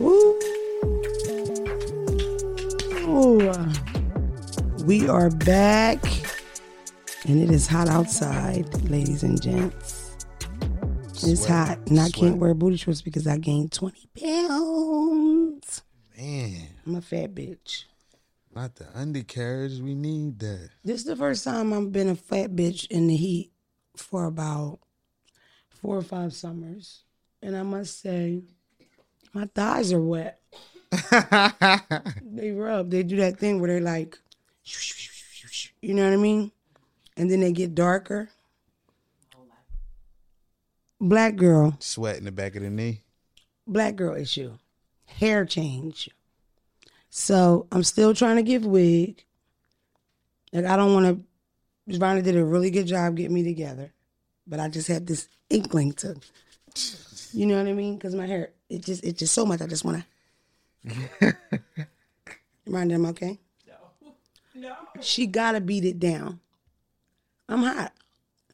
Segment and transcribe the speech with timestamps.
[0.00, 0.38] Woo.
[4.84, 6.02] We are back,
[7.28, 10.16] and it is hot outside, ladies and gents.
[11.10, 12.14] It's Sweat, hot, and I sweat.
[12.14, 15.82] can't wear booty shorts because I gained 20 pounds.
[16.16, 17.84] Man, I'm a fat bitch.
[18.54, 19.78] not the undercarriage.
[19.80, 20.70] We need that.
[20.84, 23.52] This is the first time I've been a fat bitch in the heat
[23.96, 24.80] for about
[25.68, 27.04] four or five summers.
[27.42, 28.42] And I must say,
[29.32, 30.40] my thighs are wet.
[32.22, 32.90] They rub.
[32.90, 34.18] They do that thing where they're like,
[35.80, 36.50] you know what I mean?
[37.16, 38.28] And then they get darker.
[41.00, 43.00] Black girl, Sweat in the back of the knee.
[43.66, 44.58] black girl issue,
[45.06, 46.10] hair change.
[47.08, 49.24] So I'm still trying to give wig.
[50.52, 51.24] Like I don't want
[51.88, 51.98] to.
[51.98, 53.92] Ronnie did a really good job getting me together,
[54.46, 56.16] but I just had this inkling to,
[57.32, 57.96] you know what I mean?
[57.96, 59.60] Because my hair, it just, it's just so much.
[59.60, 60.02] I just want
[60.88, 61.34] to.
[62.68, 63.38] Rhonda, I'm okay.
[64.54, 64.74] No, no.
[65.00, 66.40] She gotta beat it down.
[67.48, 67.92] I'm hot.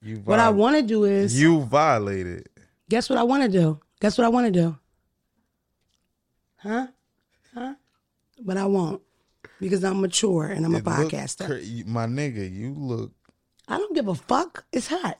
[0.02, 2.48] You What I want to do is You violated.
[2.88, 3.80] Guess what I want to do?
[4.00, 4.76] Guess what I want to do?
[6.56, 6.86] Huh?
[7.54, 7.74] Huh?
[8.40, 9.02] But I won't
[9.60, 11.46] because I'm mature and I'm a It look podcaster.
[11.46, 13.12] cra- my nigga, you look
[13.68, 14.64] I don't give a fuck.
[14.72, 15.18] It's hot.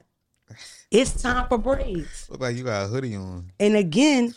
[0.91, 2.29] It's time for braids.
[2.31, 3.51] look like you got a hoodie on.
[3.59, 4.35] And again,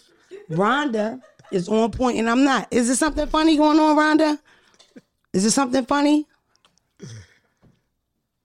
[0.50, 2.68] Rhonda is on point and I'm not.
[2.72, 4.40] Is there something funny going on, Rhonda?
[5.34, 6.28] Is there something funny?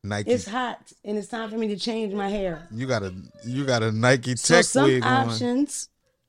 [0.02, 0.30] Nike.
[0.32, 2.68] It's hot and it's time for me to change my hair.
[2.70, 3.14] you got a
[3.46, 5.28] you got a Nike So tech some wig on.
[5.30, 5.88] options,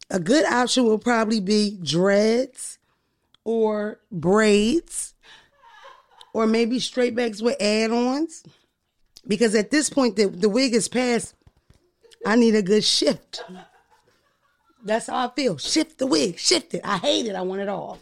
[0.09, 2.79] a good option will probably be dreads
[3.43, 5.13] or braids
[6.33, 8.43] or maybe straight backs with add-ons.
[9.27, 11.35] Because at this point the, the wig is past,
[12.25, 13.43] I need a good shift.
[14.85, 15.57] That's how I feel.
[15.57, 16.81] Shift the wig, shift it.
[16.83, 17.35] I hate it.
[17.35, 17.99] I want it off.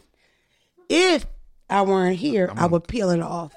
[0.90, 1.26] If
[1.70, 3.54] I weren't here, I would peel it off.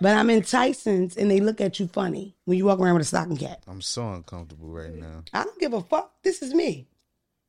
[0.00, 3.02] But I'm in Tyson's and they look at you funny when you walk around with
[3.02, 3.62] a stocking cap.
[3.66, 5.24] I'm so uncomfortable right now.
[5.32, 6.12] I don't give a fuck.
[6.22, 6.86] This is me.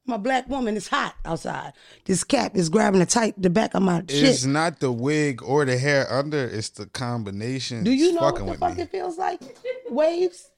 [0.08, 0.78] I'm a black woman.
[0.78, 1.74] It's hot outside.
[2.06, 4.46] This cap is grabbing the tight the back of my It's shit.
[4.46, 6.38] not the wig or the hair under.
[6.46, 7.84] It's the combination.
[7.84, 8.84] Do you know what the fuck me.
[8.84, 9.42] it feels like?
[9.90, 10.50] Waves.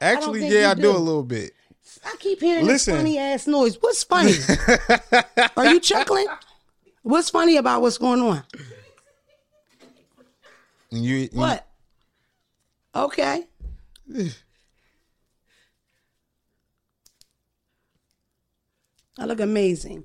[0.00, 0.82] Actually, think yeah, you I do.
[0.82, 0.90] do.
[0.92, 1.52] a little bit.
[2.04, 2.94] I keep hearing Listen.
[2.94, 3.76] this funny ass noise.
[3.80, 4.32] What's funny?
[5.56, 6.26] Are you chuckling?
[7.02, 8.42] What's funny about what's going on?
[10.90, 11.66] You, you- What?
[12.94, 13.46] Okay.
[19.18, 20.04] I look amazing.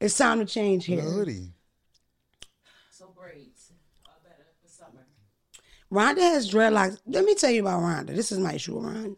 [0.00, 1.02] It's time to change the here.
[1.02, 1.52] hoodie.
[2.90, 3.72] So braids
[4.06, 5.06] are better for summer.
[5.92, 6.98] Rhonda has dreadlocks.
[7.06, 8.14] Let me tell you about Rhonda.
[8.16, 9.16] This is my issue with Rhonda.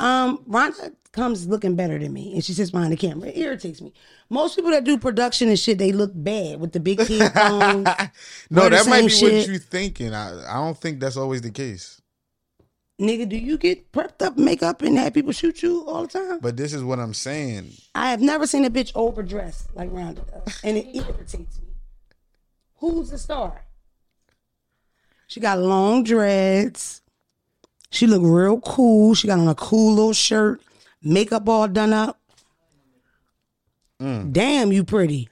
[0.00, 3.28] Um, Rhonda comes looking better than me, and she sits behind the camera.
[3.30, 3.92] It irritates me.
[4.30, 7.88] Most people that do production and shit, they look bad with the big headphones.
[8.50, 9.48] No, that might be same what shit.
[9.48, 10.14] you thinking.
[10.14, 12.00] I, I don't think that's always the case.
[13.00, 16.38] Nigga, do you get prepped up, makeup, and have people shoot you all the time?
[16.40, 17.70] But this is what I'm saying.
[17.94, 21.68] I have never seen a bitch overdressed like Rhonda does, and it irritates me.
[22.76, 23.64] Who's the star?
[25.28, 27.02] She got long dreads.
[27.90, 29.14] She look real cool.
[29.14, 30.60] She got on a cool little shirt,
[31.02, 32.20] makeup all done up.
[34.00, 34.32] Mm.
[34.32, 35.28] Damn, you pretty.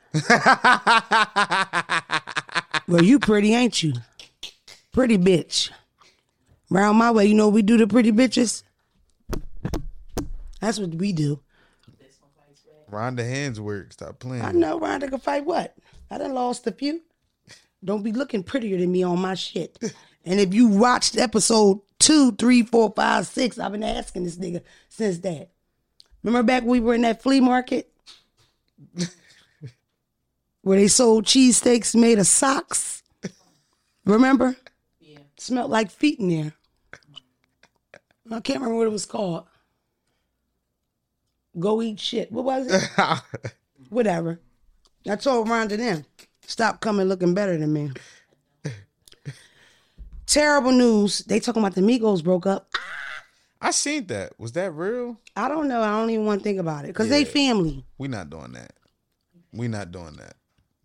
[2.89, 3.93] well, you pretty, ain't you?
[4.93, 5.71] Pretty bitch.
[6.71, 8.65] Round my way, you know what we do to pretty bitches?
[10.61, 11.41] That's what we do.
[12.91, 13.93] Rhonda hands work.
[13.93, 14.43] Stop playing.
[14.43, 15.75] I know Rhonda can fight what?
[16.11, 17.03] I done lost a few.
[17.85, 19.79] Don't be looking prettier than me on my shit.
[20.29, 24.63] And if you watched episode two, three, four, five, six, I've been asking this nigga
[24.89, 25.51] since that.
[26.23, 27.93] Remember back when we were in that flea market?
[30.63, 33.03] Where they sold cheesesteaks made of socks?
[34.05, 34.57] Remember?
[35.01, 35.19] Yeah.
[35.37, 36.53] Smelled like feet in there.
[38.31, 39.47] I can't remember what it was called.
[41.59, 42.31] Go eat shit.
[42.31, 42.89] What was it?
[43.89, 44.39] Whatever.
[45.11, 46.05] I told Rhonda then,
[46.47, 47.91] stop coming looking better than me.
[50.27, 51.21] Terrible news.
[51.21, 52.69] They talking about the Migos broke up.
[53.61, 54.39] I seen that.
[54.39, 55.19] Was that real?
[55.35, 55.81] I don't know.
[55.81, 57.85] I don't even want to think about it because they family.
[57.99, 58.73] We not doing that.
[59.53, 60.35] We not doing that.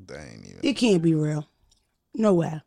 [0.08, 0.60] That ain't even.
[0.64, 1.48] It can't be real.
[2.14, 2.62] No way.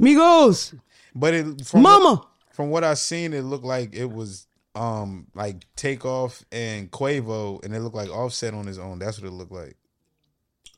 [0.00, 0.78] Migos,
[1.14, 2.14] But it from mama.
[2.14, 7.62] What, from what I seen, it looked like it was um like Takeoff and Quavo,
[7.64, 8.98] and it looked like Offset on his own.
[8.98, 9.76] That's what it looked like.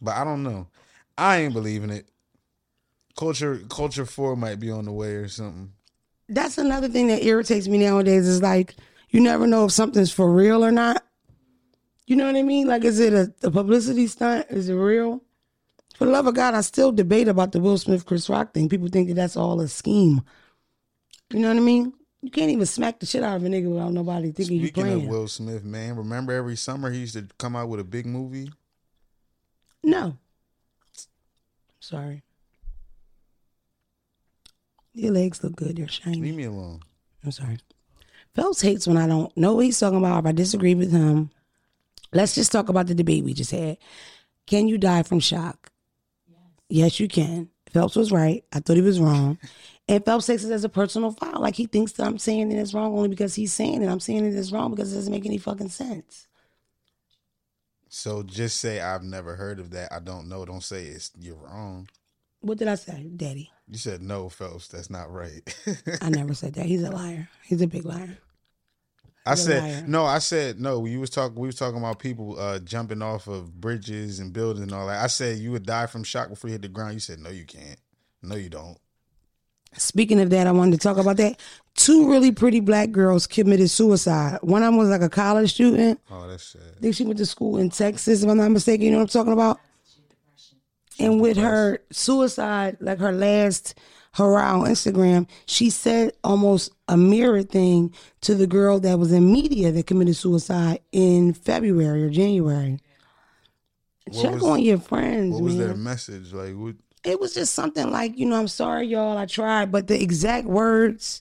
[0.01, 0.67] But I don't know.
[1.17, 2.09] I ain't believing it.
[3.17, 5.73] Culture Culture Four might be on the way or something.
[6.29, 8.27] That's another thing that irritates me nowadays.
[8.27, 8.75] Is like
[9.11, 11.05] you never know if something's for real or not.
[12.07, 12.67] You know what I mean?
[12.67, 14.47] Like, is it a, a publicity stunt?
[14.51, 15.23] Is it real?
[15.95, 18.69] For the love of God, I still debate about the Will Smith Chris Rock thing.
[18.69, 20.23] People think that that's all a scheme.
[21.31, 21.93] You know what I mean?
[22.23, 24.85] You can't even smack the shit out of a nigga without nobody thinking you Speaking
[24.85, 25.03] playing.
[25.05, 28.07] of Will Smith, man, remember every summer he used to come out with a big
[28.07, 28.51] movie?
[29.83, 30.17] No.
[31.81, 32.23] Sorry.
[34.95, 35.77] Your legs look good.
[35.77, 36.21] They're shiny.
[36.21, 36.81] Leave me alone.
[37.25, 37.59] I'm sorry.
[38.35, 40.21] Phelps hates when I don't know what he's talking about.
[40.21, 41.31] If I disagree with him,
[42.13, 43.79] let's just talk about the debate we just had.
[44.47, 45.71] Can you die from shock?
[46.69, 47.51] Yes, you can.
[47.73, 48.45] Phelps was right.
[48.53, 49.39] I thought he was wrong.
[49.89, 51.41] And Phelps takes it as a personal foul.
[51.41, 53.89] Like he thinks that I'm saying it is wrong only because he's saying it.
[53.89, 56.29] I'm saying it is wrong because it doesn't make any fucking sense.
[57.89, 59.93] So just say I've never heard of that.
[59.93, 60.45] I don't know.
[60.45, 61.89] Don't say it's you're wrong.
[62.43, 63.51] What did I say, Daddy?
[63.69, 64.69] You said no, Phelps.
[64.69, 65.41] That's not right.
[66.03, 66.67] I never said that.
[66.67, 67.29] He's a liar.
[67.45, 68.19] He's a big liar.
[69.25, 70.05] I said no.
[70.05, 70.85] I said no.
[70.85, 71.37] You was talking.
[71.41, 75.03] We was talking about people uh, jumping off of bridges and buildings and all that.
[75.03, 76.95] I said you would die from shock before you hit the ground.
[76.95, 77.79] You said no, you can't.
[78.21, 78.79] No, you don't.
[79.75, 81.41] Speaking of that, I wanted to talk about that.
[81.75, 84.39] Two really pretty black girls committed suicide.
[84.43, 85.99] One of them was like a college student.
[86.11, 86.63] Oh, that's sad.
[86.77, 88.85] I think she went to school in Texas, if I'm not mistaken.
[88.85, 89.61] You know what I'm talking about?
[90.99, 93.75] And with her suicide, like her last
[94.15, 99.33] hurrah on Instagram, she said almost a mirror thing to the girl that was in
[99.33, 102.79] media that committed suicide in February or January.
[104.13, 105.67] Check was- on your friends, What was man.
[105.69, 106.33] their message?
[106.33, 106.75] Like, what?
[107.05, 110.47] It was just something like, you know, I'm sorry, y'all, I tried, but the exact
[110.47, 111.21] words,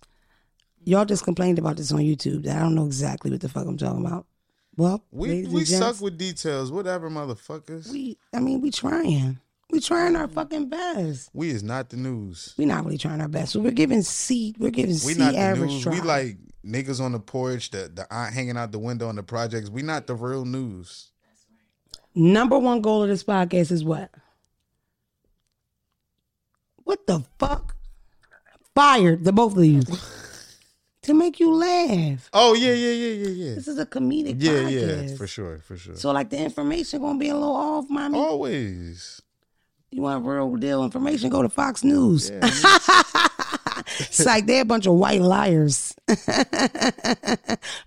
[0.84, 2.44] y'all just complained about this on YouTube.
[2.44, 4.28] That I don't know exactly what the fuck I'm talking about.
[4.78, 6.72] Well, We we gents, suck with details.
[6.72, 7.92] Whatever, motherfuckers.
[7.92, 9.40] We I mean, we trying.
[9.72, 11.30] We trying our fucking best.
[11.34, 12.54] We is not the news.
[12.58, 13.54] we not really trying our best.
[13.54, 15.84] So we're giving C we're giving We C not the average news.
[15.84, 15.94] try.
[15.94, 19.24] We like niggas on the porch, the the aunt hanging out the window on the
[19.24, 19.70] projects.
[19.70, 21.12] We not the real news.
[22.14, 24.12] Number one goal of this podcast is what?
[26.84, 27.76] What the fuck?
[28.76, 29.82] Fired the both of you.
[31.04, 32.30] to make you laugh.
[32.34, 33.56] Oh yeah, yeah, yeah, yeah, yeah.
[33.56, 35.10] This is a comedic Yeah, podcast.
[35.12, 35.96] yeah, for sure, for sure.
[35.96, 38.18] So like the information gonna be a little off, mommy.
[38.20, 39.22] Always.
[39.92, 41.30] You want real deal information?
[41.30, 42.30] Go to Fox News.
[42.30, 42.40] Yeah,
[44.00, 45.94] It's like they're a bunch of white liars.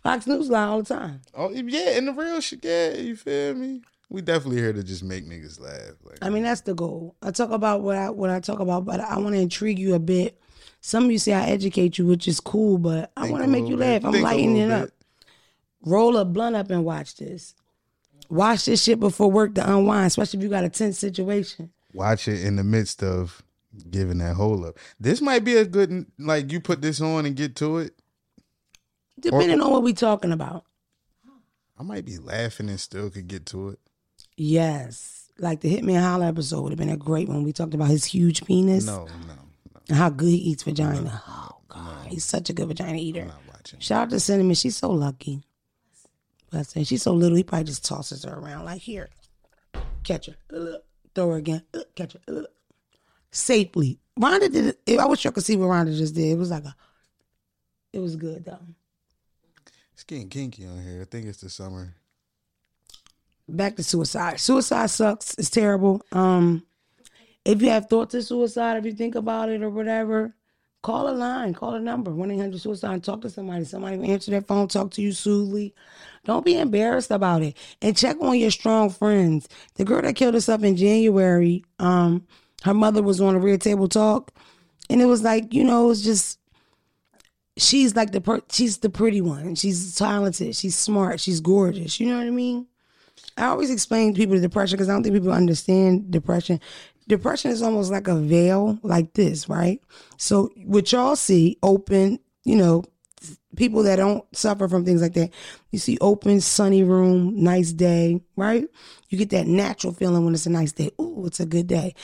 [0.02, 1.20] Fox News lie all the time.
[1.34, 2.64] oh yeah, and the real shit.
[2.64, 3.82] Yeah, you feel me?
[4.10, 5.94] We definitely here to just make niggas laugh.
[6.04, 7.16] Like, I mean, that's the goal.
[7.22, 9.94] I talk about what I what I talk about, but I want to intrigue you
[9.94, 10.38] a bit.
[10.80, 13.66] Some of you say I educate you, which is cool, but I want to make
[13.66, 14.02] you bit.
[14.02, 14.04] laugh.
[14.04, 14.84] I'm Think a lightening it up.
[14.84, 14.94] bit.
[15.86, 17.54] Roll a blunt up and watch this.
[18.28, 21.70] Watch this shit before work to unwind, especially if you got a tense situation.
[21.94, 23.42] Watch it in the midst of
[23.90, 24.78] giving that hold up.
[25.00, 27.94] This might be a good like you put this on and get to it.
[29.18, 30.64] Depending on what we're talking about.
[31.78, 33.78] I might be laughing and still could get to it.
[34.36, 35.30] Yes.
[35.38, 37.42] Like the Hitman Holla episode would have been a great one.
[37.42, 39.80] We talked about his huge penis No, no, no.
[39.88, 41.22] and how good he eats vagina.
[41.26, 42.06] Oh, God.
[42.06, 43.22] He's such a good vagina eater.
[43.22, 43.80] I'm not watching.
[43.80, 44.54] Shout out to Cinnamon.
[44.54, 45.42] She's so lucky.
[46.50, 46.84] Bless her.
[46.84, 49.08] She's so little, he probably just tosses her around like, here,
[50.04, 50.36] catch her.
[51.14, 51.62] Throw her again.
[51.94, 52.46] Catch her.
[53.30, 53.98] Safely.
[54.18, 54.98] Rhonda did it.
[54.98, 56.32] I wish y'all could see what Rhonda just did.
[56.32, 56.74] It was like a,
[57.92, 58.58] it was good though.
[59.92, 61.02] It's getting kinky on here.
[61.02, 61.94] I think it's the summer.
[63.48, 64.40] back to suicide.
[64.40, 65.34] Suicide sucks.
[65.38, 66.02] It's terrible.
[66.12, 66.64] Um,
[67.44, 70.34] if you have thoughts of suicide, if you think about it or whatever,
[70.84, 73.02] call a line, call a number, one eight hundred suicide.
[73.02, 73.64] Talk to somebody.
[73.64, 74.68] Somebody will answer their phone.
[74.68, 75.74] Talk to you soothly.
[76.24, 79.48] Don't be embarrassed about it, and check on your strong friends.
[79.76, 82.26] The girl that killed herself in January, um,
[82.62, 84.30] her mother was on a Red Table Talk,
[84.90, 86.38] and it was like you know, it was just
[87.56, 89.54] she's like the per- she's the pretty one.
[89.54, 90.54] She's talented.
[90.54, 91.18] She's smart.
[91.18, 91.98] She's gorgeous.
[91.98, 92.66] You know what I mean?
[93.36, 96.60] I always explain to people depression because I don't think people understand depression.
[97.06, 99.80] Depression is almost like a veil, like this, right?
[100.16, 102.84] So what y'all see, open, you know,
[103.56, 105.30] people that don't suffer from things like that,
[105.70, 108.66] you see open, sunny room, nice day, right?
[109.08, 110.90] You get that natural feeling when it's a nice day.
[111.00, 111.94] Ooh, it's a good day.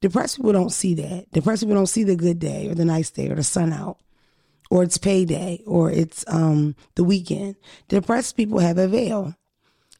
[0.00, 1.30] Depressed people don't see that.
[1.32, 3.98] Depressed people don't see the good day or the nice day or the sun out
[4.70, 7.56] or it's payday or it's um the weekend.
[7.88, 9.34] Depressed people have a veil.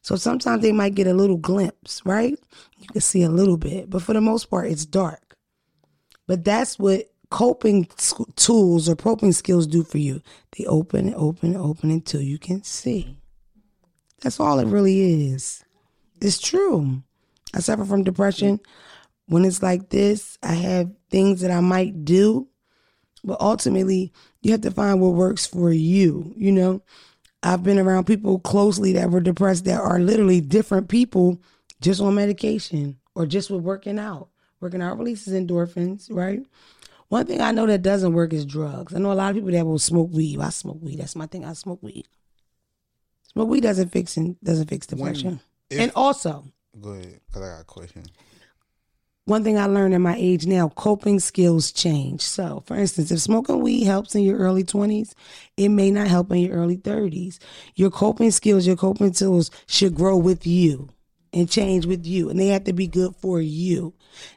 [0.01, 2.37] So sometimes they might get a little glimpse, right?
[2.77, 5.35] You can see a little bit, but for the most part, it's dark.
[6.27, 7.87] But that's what coping
[8.35, 10.21] tools or coping skills do for you.
[10.57, 13.17] They open and open and open until you can see.
[14.21, 15.63] That's all it really is.
[16.19, 17.03] It's true.
[17.53, 18.59] I suffer from depression.
[19.27, 22.47] When it's like this, I have things that I might do,
[23.23, 26.81] but ultimately, you have to find what works for you, you know?
[27.43, 31.41] I've been around people closely that were depressed that are literally different people
[31.81, 34.29] just on medication or just with working out.
[34.59, 36.45] Working out releases endorphins, right?
[37.07, 38.93] One thing I know that doesn't work is drugs.
[38.93, 40.39] I know a lot of people that will smoke weed.
[40.39, 40.99] I smoke weed.
[40.99, 41.43] That's my thing.
[41.43, 42.07] I smoke weed.
[43.33, 45.39] Smoke weed doesn't fix doesn't fix depression.
[45.69, 46.45] if- and also,
[46.79, 48.03] Go ahead, cause I got a question.
[49.25, 52.21] One thing I learned in my age now, coping skills change.
[52.21, 55.13] So, for instance, if smoking weed helps in your early 20s,
[55.57, 57.37] it may not help in your early 30s.
[57.75, 60.89] Your coping skills, your coping tools should grow with you
[61.33, 63.93] and change with you, and they have to be good for you.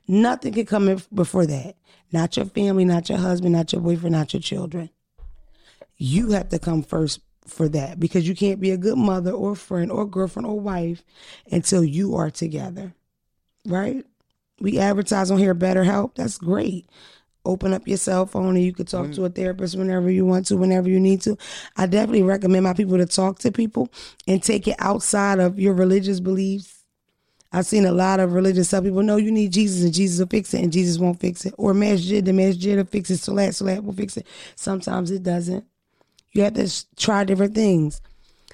[0.06, 1.76] Nothing can come in before that.
[2.12, 4.90] Not your family, not your husband, not your boyfriend, not your children.
[5.96, 9.56] You have to come first for that because you can't be a good mother or
[9.56, 11.02] friend or girlfriend or wife
[11.50, 12.94] until you are together.
[13.66, 14.04] Right?
[14.60, 16.14] We advertise on here BetterHelp.
[16.14, 16.86] That's great.
[17.46, 19.14] Open up your cell phone and you could talk mm.
[19.16, 21.36] to a therapist whenever you want to, whenever you need to.
[21.76, 23.90] I definitely recommend my people to talk to people
[24.26, 26.84] and take it outside of your religious beliefs.
[27.52, 30.26] I've seen a lot of religious tell people, no, you need Jesus and Jesus will
[30.26, 31.54] fix it and Jesus won't fix it.
[31.58, 34.26] Or masjid, the masjid will fix it, salat, salat will fix it.
[34.56, 35.64] Sometimes it doesn't.
[36.32, 38.00] You have to try different things.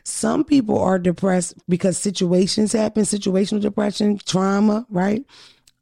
[0.04, 5.25] Some people are depressed because situations happen, situational depression, trauma, right?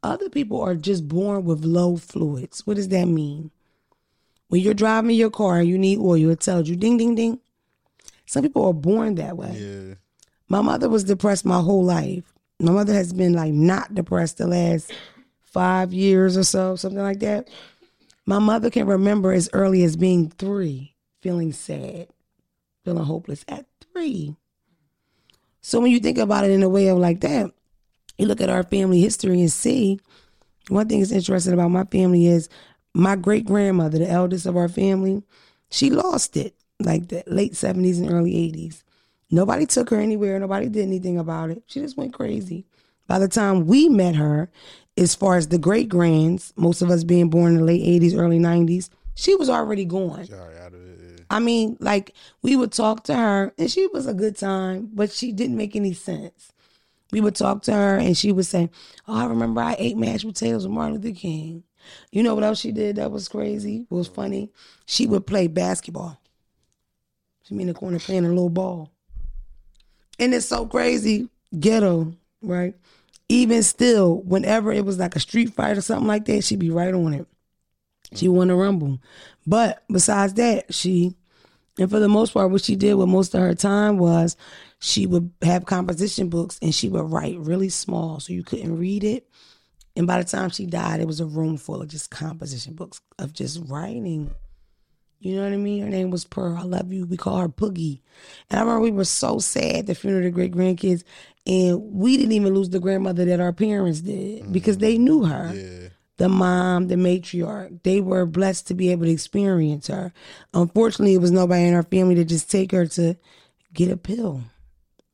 [0.01, 2.65] Other people are just born with low fluids.
[2.65, 3.51] What does that mean?
[4.47, 7.39] When you're driving your car and you need oil, it tells you ding, ding, ding.
[8.25, 9.55] Some people are born that way.
[9.57, 9.95] Yeah,
[10.47, 12.23] My mother was depressed my whole life.
[12.59, 14.91] My mother has been like not depressed the last
[15.41, 17.49] five years or so, something like that.
[18.25, 22.07] My mother can remember as early as being three, feeling sad,
[22.85, 24.35] feeling hopeless at three.
[25.61, 27.51] So when you think about it in a way of like that,
[28.19, 29.99] you look at our family history and see
[30.69, 32.49] one thing that's interesting about my family is
[32.93, 35.23] my great grandmother, the eldest of our family,
[35.71, 38.83] she lost it like the late 70s and early 80s.
[39.31, 40.39] Nobody took her anywhere.
[40.39, 41.63] Nobody did anything about it.
[41.67, 42.65] She just went crazy.
[43.07, 44.49] By the time we met her,
[44.97, 48.17] as far as the great grands, most of us being born in the late 80s,
[48.17, 50.25] early 90s, she was already gone.
[50.25, 51.25] sorry, out of it.
[51.29, 55.11] I mean, like we would talk to her and she was a good time, but
[55.11, 56.51] she didn't make any sense.
[57.11, 58.69] We would talk to her and she would say,
[59.07, 61.63] Oh, I remember I ate mashed potatoes with Martin Luther King.
[62.11, 63.85] You know what else she did that was crazy?
[63.89, 64.51] Was funny.
[64.85, 66.21] She would play basketball.
[67.43, 68.91] She be in the corner playing a little ball.
[70.19, 72.75] And it's so crazy, ghetto, right?
[73.27, 76.69] Even still, whenever it was like a street fight or something like that, she'd be
[76.69, 77.27] right on it.
[78.13, 78.99] She won a rumble.
[79.47, 81.15] But besides that, she
[81.77, 84.35] and for the most part, what she did with most of her time was
[84.79, 89.03] she would have composition books and she would write really small so you couldn't read
[89.03, 89.27] it.
[89.95, 93.01] And by the time she died, it was a room full of just composition books
[93.17, 94.33] of just writing.
[95.19, 95.83] You know what I mean?
[95.83, 96.55] Her name was Pearl.
[96.57, 97.05] I love you.
[97.05, 97.99] We call her Poogie.
[98.49, 101.03] And I remember we were so sad at the funeral of the great grandkids.
[101.45, 104.81] And we didn't even lose the grandmother that our parents did because mm.
[104.81, 107.81] they knew her Yeah, the mom, the matriarch.
[107.83, 110.13] They were blessed to be able to experience her.
[110.53, 113.15] Unfortunately, it was nobody in our family to just take her to
[113.73, 114.41] get a pill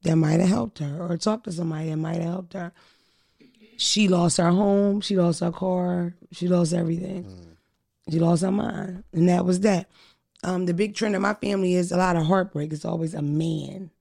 [0.01, 2.74] that might have helped her or talk to somebody that might have helped her.
[3.77, 7.55] She lost her home, she lost her car, she lost everything.
[8.09, 9.03] She lost her mind.
[9.13, 9.88] And that was that.
[10.43, 12.74] Um, the big trend in my family is a lot of heartbreak.
[12.74, 13.91] It's always a man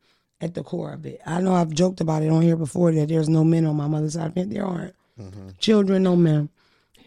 [0.40, 1.20] at the core of it.
[1.26, 3.88] I know I've joked about it on here before that there's no men on my
[3.88, 4.34] mother's side.
[4.34, 4.94] There aren't.
[5.58, 6.48] Children, no men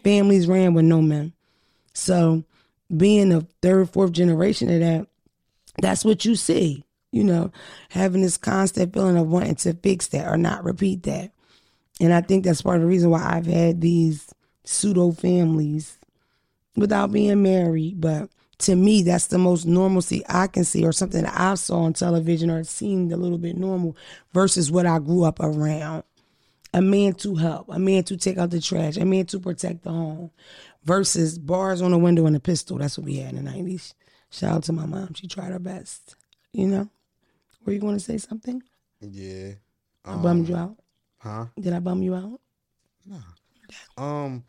[0.02, 1.32] families ran with no men.
[1.92, 2.44] So
[2.94, 5.06] being the third, fourth generation of that,
[5.80, 7.52] that's what you see, you know,
[7.90, 11.32] having this constant feeling of wanting to fix that or not repeat that.
[12.00, 14.32] And I think that's part of the reason why I've had these
[14.64, 15.98] pseudo families
[16.76, 18.00] without being married.
[18.00, 21.80] But to me, that's the most normalcy I can see or something that I saw
[21.80, 23.96] on television or it seemed a little bit normal
[24.32, 26.04] versus what I grew up around
[26.74, 29.84] a man to help, a man to take out the trash, a man to protect
[29.84, 30.30] the home,
[30.84, 32.78] versus bars on the window and a pistol.
[32.78, 33.94] That's what we had in the nineties.
[34.30, 36.16] Shout out to my mom; she tried her best.
[36.52, 36.88] You know,
[37.64, 38.62] were you going to say something?
[39.00, 39.52] yeah.
[40.04, 40.76] I bummed you out.
[41.18, 41.46] Huh?
[41.60, 42.40] Did I bum you out?
[43.04, 43.18] Nah.
[43.96, 44.44] Um,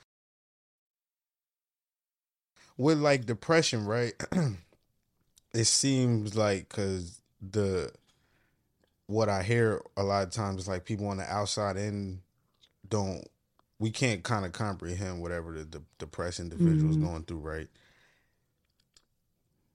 [2.77, 4.13] with like depression, right?
[5.53, 7.91] it seems like because the
[9.09, 12.21] what I hear a lot of times is like people on the outside in
[12.87, 13.27] don't
[13.79, 17.07] we can't kind of comprehend whatever the, the depressed individual is mm-hmm.
[17.07, 17.67] going through, right?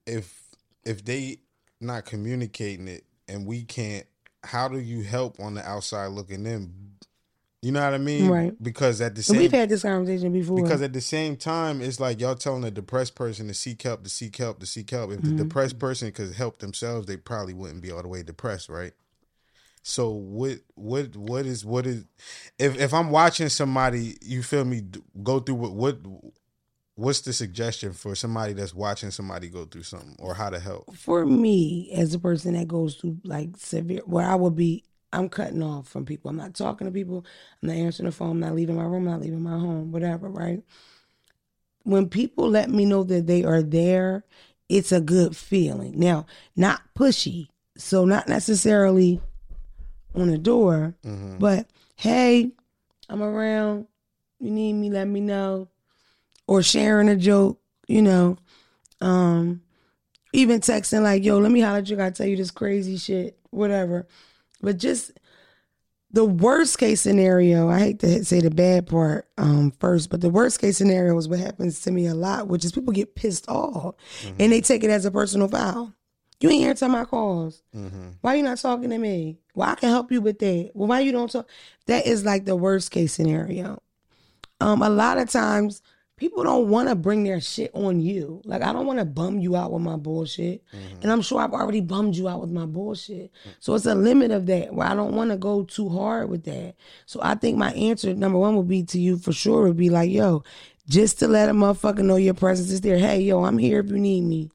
[0.07, 0.41] If
[0.85, 1.39] if they
[1.81, 4.05] not communicating it and we can't,
[4.43, 6.71] how do you help on the outside looking in?
[7.61, 8.29] You know what I mean?
[8.29, 8.63] Right.
[8.63, 10.61] Because at the And same we've had this conversation before.
[10.61, 14.03] because at the same time, it's like y'all telling a depressed person to seek help,
[14.03, 15.11] to seek help, to seek help.
[15.11, 15.37] If the mm-hmm.
[15.37, 18.93] depressed person could help themselves, they probably wouldn't be all the way depressed, right?
[19.87, 22.05] So what what what is what is
[22.57, 24.81] if if I'm watching somebody, you feel me,
[25.21, 25.99] go through what what
[26.95, 30.91] what's the suggestion for somebody that's watching somebody go through something or how to help?
[30.95, 35.29] for me, as a person that goes through like severe, where I would be, I'm
[35.29, 36.31] cutting off from people.
[36.31, 37.23] I'm not talking to people.
[37.61, 38.31] I'm not answering the phone.
[38.31, 39.07] I'm not leaving my room.
[39.07, 39.91] I'm not leaving my home.
[39.91, 40.63] Whatever, right?
[41.83, 44.25] When people let me know that they are there,
[44.67, 45.99] it's a good feeling.
[45.99, 46.25] Now,
[46.55, 49.21] not pushy, so not necessarily
[50.15, 51.37] on the door, Mm-hmm.
[51.39, 52.51] but hey,
[53.09, 53.87] I'm around.
[54.39, 54.89] You need me?
[54.89, 55.67] Let me know.
[56.47, 58.37] Or sharing a joke, you know.
[59.01, 59.61] Um,
[60.33, 61.95] even texting like, yo, let me holler at you.
[61.95, 64.07] I gotta tell you this crazy shit, whatever.
[64.61, 65.11] But just
[66.11, 70.29] the worst case scenario, I hate to say the bad part um, first, but the
[70.29, 73.47] worst case scenario is what happens to me a lot, which is people get pissed
[73.49, 73.95] off
[74.39, 75.93] and they take it as a personal foul.
[76.45, 77.63] You ain't answer my calls.
[77.75, 78.09] Mm-hmm.
[78.21, 79.39] Why you not talking to me?
[79.55, 80.69] Well, I can help you with that.
[80.75, 81.49] Well, why you don't talk?
[81.87, 83.81] That is like the worst case scenario.
[84.61, 85.81] Um, a lot of times
[86.17, 88.43] people don't want to bring their shit on you.
[88.45, 90.63] Like I don't want to bum you out with my bullshit,
[91.01, 93.31] and I'm sure I've already bummed you out with my bullshit.
[93.59, 96.43] So it's a limit of that where I don't want to go too hard with
[96.43, 96.75] that.
[97.07, 99.89] So I think my answer number one would be to you for sure would be
[99.89, 100.43] like, yo,
[100.87, 102.99] just to let a motherfucker know your presence is there.
[102.99, 104.51] Hey, yo, I'm here if you need me.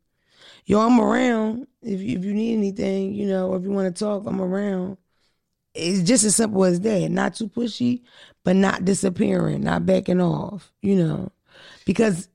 [0.70, 1.66] Yo, I'm around.
[1.82, 4.40] If you, if you need anything, you know, or if you want to talk, I'm
[4.40, 4.98] around.
[5.74, 7.10] It's just as simple as that.
[7.10, 8.02] Not too pushy,
[8.44, 11.32] but not disappearing, not backing off, you know.
[11.84, 12.28] Because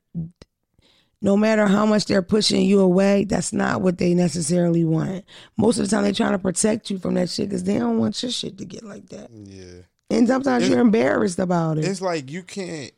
[1.21, 5.23] no matter how much they're pushing you away, that's not what they necessarily want.
[5.55, 7.99] Most of the time, they're trying to protect you from that shit because they don't
[7.99, 9.29] want your shit to get like that.
[9.31, 9.83] Yeah.
[10.09, 11.85] And sometimes It's- you're embarrassed about it.
[11.85, 12.91] It's like you can't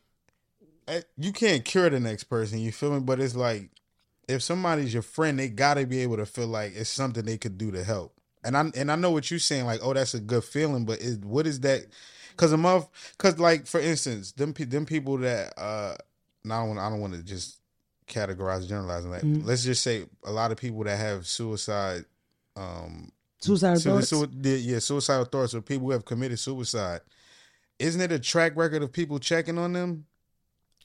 [0.88, 2.98] eh, you can't cure the next person, you feel me?
[2.98, 3.70] But it's like
[4.28, 7.58] if somebody's your friend, they gotta be able to feel like it's something they could
[7.58, 8.14] do to help.
[8.44, 11.00] And I and I know what you're saying, like, oh, that's a good feeling, but
[11.22, 11.86] what is that?
[12.30, 15.96] Because a month, because like for instance, them them people that uh,
[16.44, 17.56] I don't want I don't want to just
[18.06, 19.22] categorize generalizing that.
[19.22, 19.44] Mhm.
[19.44, 22.04] Let's just say a lot of people that have suicide,
[22.56, 24.08] um, Suicide so, thoughts.
[24.08, 27.00] so yeah, suicidal thoughts or people who have committed suicide.
[27.78, 30.06] Isn't it a track record of people checking on them?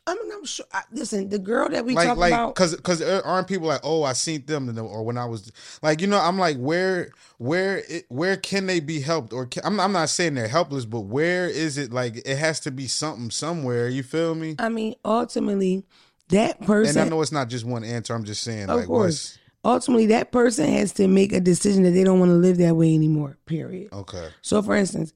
[0.06, 0.66] I mean, I'm sure.
[0.74, 2.56] I, listen, the girl that we like talk like about.
[2.56, 5.50] because because aren't people like oh I seen them or when I was
[5.82, 9.64] like you know I'm like where where it, where can they be helped or can,
[9.66, 12.88] I'm I'm not saying they're helpless but where is it like it has to be
[12.88, 15.86] something somewhere you feel me I mean, ultimately,
[16.30, 16.98] that person.
[17.00, 17.08] and.
[17.08, 19.38] I know it's not just one answer I'm just saying Of like course.
[19.64, 22.76] ultimately, that person has to make a decision that they don't want to live that
[22.76, 23.38] way anymore.
[23.46, 23.94] Period.
[23.94, 25.14] okay So, for instance,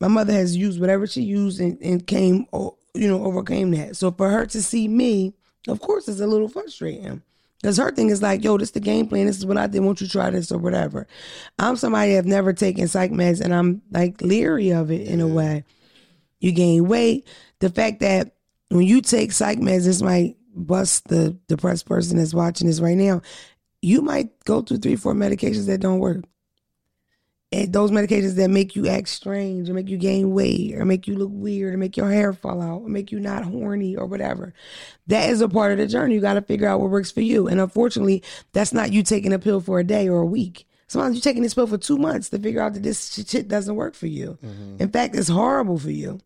[0.00, 2.46] my mother has used whatever she used and, and came,
[2.94, 3.96] you know, overcame that.
[3.96, 5.34] So, for her to see me,
[5.68, 7.22] of course, it's a little frustrating.
[7.60, 9.26] Because her thing is like, yo, this is the game plan.
[9.26, 9.80] This is what I did.
[9.80, 11.06] Won't you try this or whatever?
[11.60, 15.20] I'm somebody that have never taken psych meds, and I'm like leery of it in
[15.20, 15.64] a way.
[16.40, 17.28] You gain weight.
[17.60, 18.34] The fact that
[18.68, 22.96] when you take psych meds, this might bust the depressed person that's watching this right
[22.96, 23.22] now.
[23.80, 26.24] You might go through three, four medications that don't work
[27.52, 31.06] and those medications that make you act strange or make you gain weight or make
[31.06, 34.06] you look weird or make your hair fall out or make you not horny or
[34.06, 34.54] whatever.
[35.08, 36.14] That is a part of the journey.
[36.14, 37.48] You got to figure out what works for you.
[37.48, 40.66] And unfortunately, that's not you taking a pill for a day or a week.
[40.88, 43.76] Sometimes you're taking this pill for two months to figure out that this shit doesn't
[43.76, 44.38] work for you.
[44.42, 44.76] Mm-hmm.
[44.80, 46.20] In fact, it's horrible for you.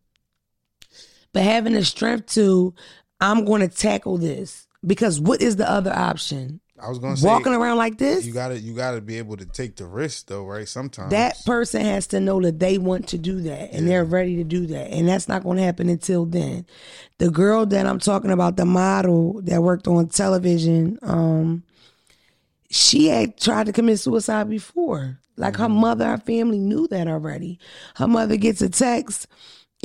[1.33, 2.73] But having the strength to,
[3.21, 6.61] I'm going to tackle this because what is the other option?
[6.79, 8.27] I was gonna say Walking around like this?
[8.27, 10.69] you gotta you gotta be able to take the risk though right?
[10.69, 11.11] Sometimes.
[11.11, 14.45] That person has to know that they want to do that and they're ready to
[14.45, 16.67] do that and that's not going to happen until then.
[17.19, 21.63] The girl that i'm talking about the model that worked on television um
[22.69, 25.19] she had tried to commit suicide before.
[25.37, 27.59] Like her mother her family knew that already.
[27.97, 29.27] Her mother gets a text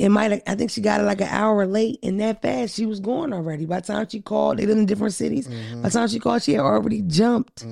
[0.02, 2.74] it might have, I think she got it like an hour late and that fast
[2.74, 3.66] she was gone already.
[3.66, 5.46] By the time she called, they live in different cities.
[5.46, 7.64] By the time she called, she had already jumped.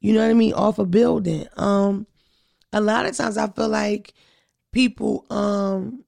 [0.00, 0.54] You know what I mean?
[0.54, 1.46] Off a building.
[1.56, 2.06] Um
[2.72, 4.14] a lot of times I feel like
[4.72, 6.02] people um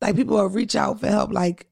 [0.00, 1.66] like people will reach out for help like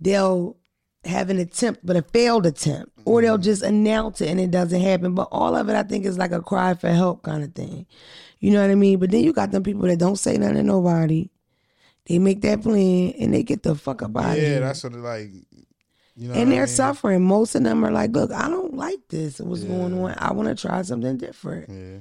[0.00, 0.56] they'll
[1.04, 4.80] have an attempt but a failed attempt or they'll just announce it and it doesn't
[4.80, 7.54] happen but all of it I think is like a cry for help kind of
[7.54, 7.86] thing
[8.40, 10.56] you know what I mean but then you got them people that don't say nothing
[10.56, 11.28] to nobody
[12.08, 14.94] they make that plan and they get the fuck up out of yeah that's sort
[14.94, 15.28] of like
[16.16, 16.66] you know and they're mean?
[16.66, 17.24] suffering.
[17.24, 19.38] Most of them are like look I don't like this.
[19.40, 20.14] What's going on?
[20.18, 21.68] I want to try something different.
[21.70, 22.00] Yeah.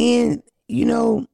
[0.00, 1.26] And you know,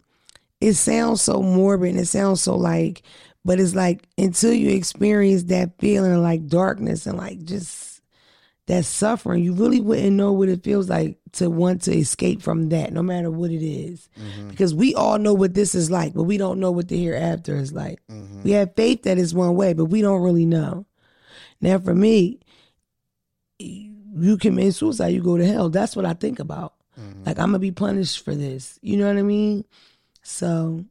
[0.61, 3.03] it sounds so morbid and it sounds so like,
[3.45, 7.88] But it's like until you experience that feeling of like darkness and like just
[8.69, 12.69] that suffering, you really wouldn't know what it feels like to want to escape from
[12.69, 14.11] that, no matter what it is.
[14.21, 14.51] Mm-hmm.
[14.51, 17.57] Because we all know what this is like, but we don't know what the hereafter
[17.57, 17.99] is like.
[18.11, 18.43] Mm-hmm.
[18.43, 20.85] We have faith that it's one way, but we don't really know.
[21.63, 22.41] Now, for me,
[23.59, 25.71] you commit suicide, you go to hell.
[25.71, 26.75] That's what I think about.
[27.01, 27.25] Mm-hmm.
[27.25, 28.79] Like I'm gonna be punished for this.
[28.83, 29.65] You know what I mean?
[30.23, 30.85] So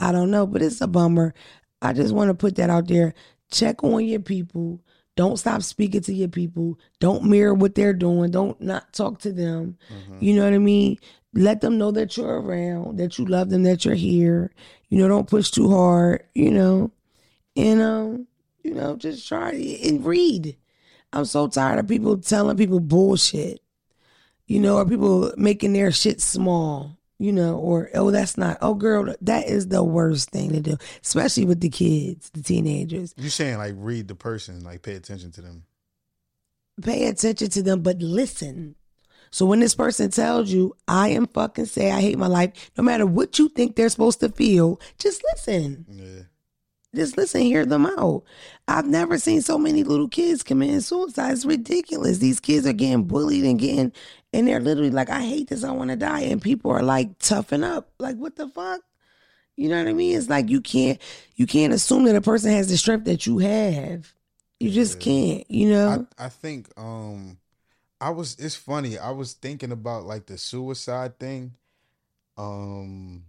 [0.00, 1.34] I don't know, but it's a bummer.
[1.82, 3.12] I just want to put that out there.
[3.50, 4.80] Check on your people.
[5.18, 6.78] Don't stop speaking to your people.
[7.00, 8.30] Don't mirror what they're doing.
[8.30, 9.76] Don't not talk to them.
[10.20, 10.96] You know what I mean?
[11.34, 14.52] Let them know that you're around, that you love them, that you're here.
[14.90, 16.92] You know, don't push too hard, you know.
[17.56, 18.26] And um,
[18.62, 19.50] you know, just try
[19.82, 20.56] and read.
[21.12, 23.58] I'm so tired of people telling people bullshit.
[24.46, 28.74] You know, or people making their shit small, you know, or oh that's not oh
[28.74, 30.76] girl, that is the worst thing to do.
[31.02, 33.14] Especially with the kids, the teenagers.
[33.16, 35.64] You saying like read the person, like pay attention to them.
[36.82, 38.76] pay attention to them, but listen.
[39.30, 42.84] So when this person tells you, I am fucking say I hate my life, no
[42.84, 45.84] matter what you think they're supposed to feel, just listen.
[45.90, 46.22] Yeah.
[46.94, 48.22] Just listen, hear them out.
[48.68, 51.32] I've never seen so many little kids committing suicide.
[51.32, 52.18] It's ridiculous.
[52.18, 53.92] These kids are getting bullied and getting,
[54.34, 56.20] and they're literally like, I hate this, I want to die.
[56.20, 57.88] And people are like, toughen up.
[57.98, 58.82] Like, what the fuck?
[59.56, 60.16] You know what I mean?
[60.16, 61.00] It's like you can't
[61.34, 64.12] you can't assume that a person has the strength that you have.
[64.60, 66.06] You just can't, you know?
[66.16, 67.38] I, I think um
[68.00, 68.98] I was it's funny.
[68.98, 71.54] I was thinking about like the suicide thing.
[72.36, 73.24] Um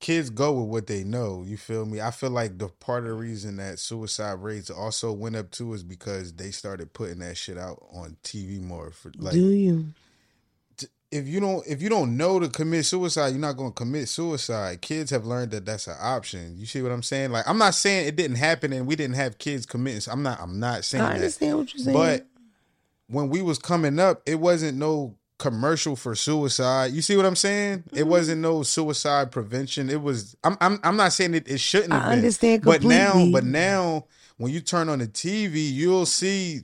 [0.00, 2.00] kids go with what they know, you feel me?
[2.00, 5.72] I feel like the part of the reason that suicide rates also went up too
[5.74, 9.86] is because they started putting that shit out on TV more for like Do you?
[11.10, 14.08] if you don't if you don't know to commit suicide, you're not going to commit
[14.08, 14.80] suicide.
[14.80, 16.54] Kids have learned that that's an option.
[16.56, 17.32] You see what I'm saying?
[17.32, 20.10] Like I'm not saying it didn't happen and we didn't have kids committing.
[20.10, 21.14] I'm not I'm not saying I that.
[21.16, 21.96] understand what you're saying.
[21.96, 22.26] But
[23.08, 26.92] when we was coming up, it wasn't no commercial for suicide.
[26.92, 27.84] You see what I'm saying?
[27.92, 28.10] It Mm-hmm.
[28.10, 29.90] wasn't no suicide prevention.
[29.90, 30.36] It was.
[30.44, 30.56] I'm.
[30.60, 30.78] I'm.
[30.84, 31.48] I'm not saying it.
[31.48, 31.92] It shouldn't.
[31.92, 32.12] I been.
[32.18, 36.60] understand But now, but now, when you turn on the TV, you'll see.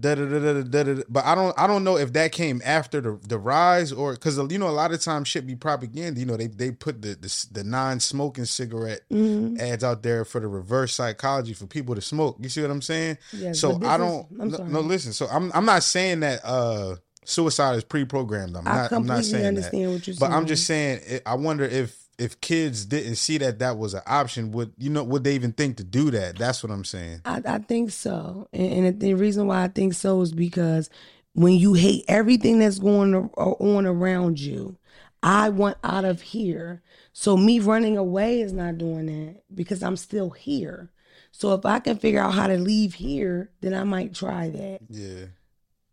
[0.00, 1.02] Da, da, da, da, da, da.
[1.08, 1.56] But I don't.
[1.56, 4.70] I don't know if that came after the the rise or because you know a
[4.70, 6.18] lot of times shit be propaganda.
[6.18, 9.60] You know they they put the the, the non smoking cigarette Mm-hmm.
[9.60, 12.36] ads out there for the reverse psychology for people to smoke.
[12.40, 13.18] You see what I'm saying?
[13.32, 14.26] Yes, so I don't.
[14.40, 15.12] I'm no, no, listen.
[15.12, 16.96] So I'm I'm not saying that uh
[17.28, 18.56] suicide is pre-programmed.
[18.56, 18.92] I'm not.
[18.92, 19.90] I'm not saying understand that.
[19.92, 21.20] what you're But I'm just saying.
[21.26, 25.04] I wonder if if kids didn't see that that was an option, would you know?
[25.04, 26.38] Would they even think to do that?
[26.38, 27.22] That's what I'm saying.
[27.24, 28.48] I, I think so.
[28.52, 30.90] And, and the reason why I think so is because
[31.34, 34.76] when you hate everything that's going on around you,
[35.22, 36.82] I want out of here.
[37.12, 40.90] So me running away is not doing that because I'm still here.
[41.32, 44.80] So if I can figure out how to leave here, then I might try that.
[44.88, 45.26] Yeah.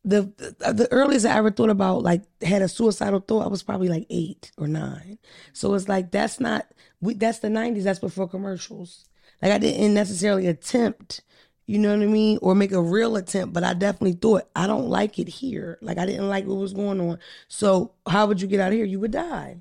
[0.06, 0.24] The
[0.60, 4.06] the earliest I ever thought about like had a suicidal thought, I was probably like
[4.10, 5.18] eight or nine.
[5.54, 6.68] So it's like that's not
[7.02, 7.86] we that's the nineties.
[7.86, 9.06] That's before commercials.
[9.42, 11.22] Like I didn't necessarily attempt,
[11.66, 14.68] you know what I mean, or make a real attempt, but I definitely thought I
[14.68, 15.78] don't like it here.
[15.82, 17.20] Like I didn't like what was going on.
[17.48, 18.86] So how would you get out of here?
[18.86, 19.58] You would die.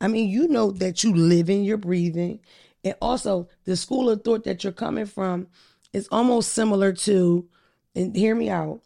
[0.00, 2.40] I mean, you know that you living, you're breathing.
[2.84, 5.48] And also the school of thought that you're coming from
[5.92, 7.48] is almost similar to,
[7.94, 8.82] and hear me out.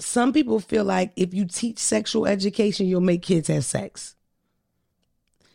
[0.00, 4.16] Some people feel like if you teach sexual education, you'll make kids have sex.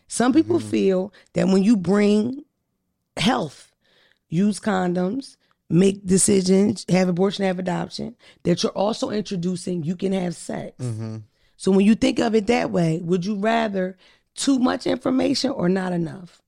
[0.08, 0.68] Some people mm-hmm.
[0.68, 2.44] feel that when you bring
[3.16, 3.72] health,
[4.28, 5.36] use condoms,
[5.68, 10.76] make decisions, have abortion, have adoption, that you're also introducing you can have sex.
[10.80, 11.18] Mm-hmm.
[11.56, 13.96] So when you think of it that way, would you rather
[14.34, 16.40] too much information or not enough?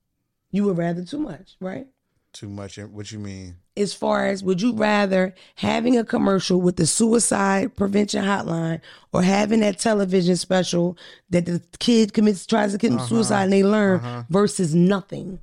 [0.51, 1.87] You would rather too much, right?
[2.31, 2.77] Too much.
[2.77, 3.55] What you mean?
[3.75, 9.23] As far as would you rather having a commercial with the suicide prevention hotline or
[9.23, 10.97] having that television special
[11.29, 13.07] that the kid commits tries to commit uh-huh.
[13.07, 14.23] suicide and they learn uh-huh.
[14.29, 15.39] versus nothing.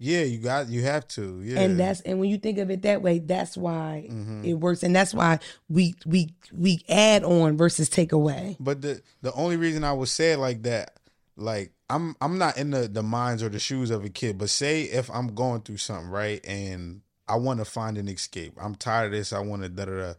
[0.00, 0.68] Yeah, you got.
[0.68, 1.42] You have to.
[1.42, 1.60] Yeah.
[1.60, 4.44] And that's and when you think of it that way, that's why mm-hmm.
[4.44, 8.56] it works, and that's why we we we add on versus take away.
[8.60, 11.00] But the the only reason I would say it like that,
[11.36, 14.50] like I'm I'm not in the the minds or the shoes of a kid, but
[14.50, 18.74] say if I'm going through something right and I want to find an escape, I'm
[18.74, 19.32] tired of this.
[19.32, 20.14] I want to da da da.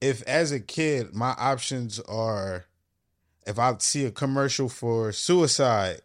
[0.00, 2.66] If as a kid my options are,
[3.46, 6.00] if I see a commercial for suicide.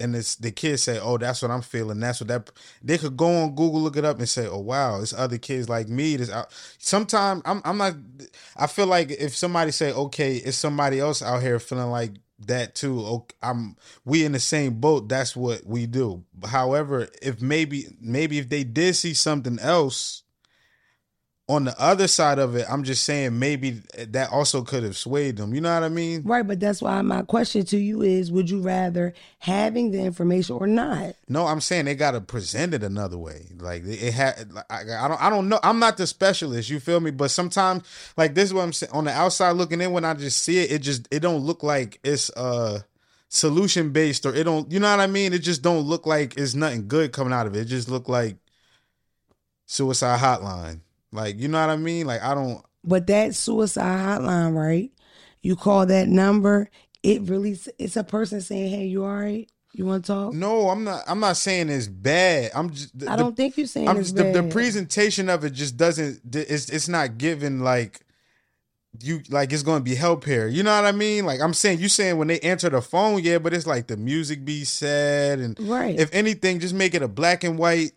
[0.00, 2.00] And it's the kids say, "Oh, that's what I'm feeling.
[2.00, 2.50] That's what that."
[2.82, 5.68] They could go on Google, look it up, and say, "Oh, wow, it's other kids
[5.68, 6.52] like me." This out.
[6.78, 7.94] Sometimes I'm, I'm not.
[8.56, 12.74] I feel like if somebody say, "Okay, it's somebody else out here feeling like that
[12.74, 13.04] too.
[13.04, 15.08] Okay, I'm we in the same boat.
[15.08, 16.24] That's what we do.
[16.46, 20.23] However, if maybe maybe if they did see something else
[21.46, 25.36] on the other side of it, I'm just saying maybe that also could have swayed
[25.36, 25.54] them.
[25.54, 26.22] You know what I mean?
[26.22, 30.56] Right, but that's why my question to you is would you rather having the information
[30.56, 31.16] or not?
[31.28, 33.48] No, I'm saying they got to present it another way.
[33.58, 34.52] Like it had.
[34.70, 35.22] I, I don't.
[35.22, 35.60] I don't know.
[35.62, 36.70] I'm not the specialist.
[36.70, 37.10] You feel me?
[37.10, 37.82] But sometimes,
[38.16, 38.92] like this is what I'm saying.
[38.92, 41.62] On the outside looking in, when I just see it, it just it don't look
[41.62, 42.80] like it's uh
[43.28, 44.72] solution based or it don't.
[44.72, 45.34] You know what I mean?
[45.34, 47.60] It just don't look like it's nothing good coming out of it.
[47.60, 48.38] It just look like
[49.66, 50.80] suicide hotline.
[51.14, 52.06] Like you know what I mean?
[52.06, 52.62] Like I don't.
[52.82, 54.90] But that suicide hotline, right?
[55.40, 56.68] You call that number,
[57.02, 59.48] it really it's a person saying, "Hey, you all right?
[59.72, 61.02] You want to talk?" No, I'm not.
[61.06, 62.50] I'm not saying it's bad.
[62.54, 62.98] I'm just.
[62.98, 64.34] The, I don't think you're saying I'm it's just, the, bad.
[64.34, 66.20] the presentation of it just doesn't.
[66.34, 68.00] It's it's not given like
[69.00, 70.46] you like it's going to be help here.
[70.46, 71.26] You know what I mean?
[71.26, 73.96] Like I'm saying, you saying when they answer the phone, yeah, but it's like the
[73.96, 75.98] music be sad and Right.
[75.98, 77.92] if anything, just make it a black and white.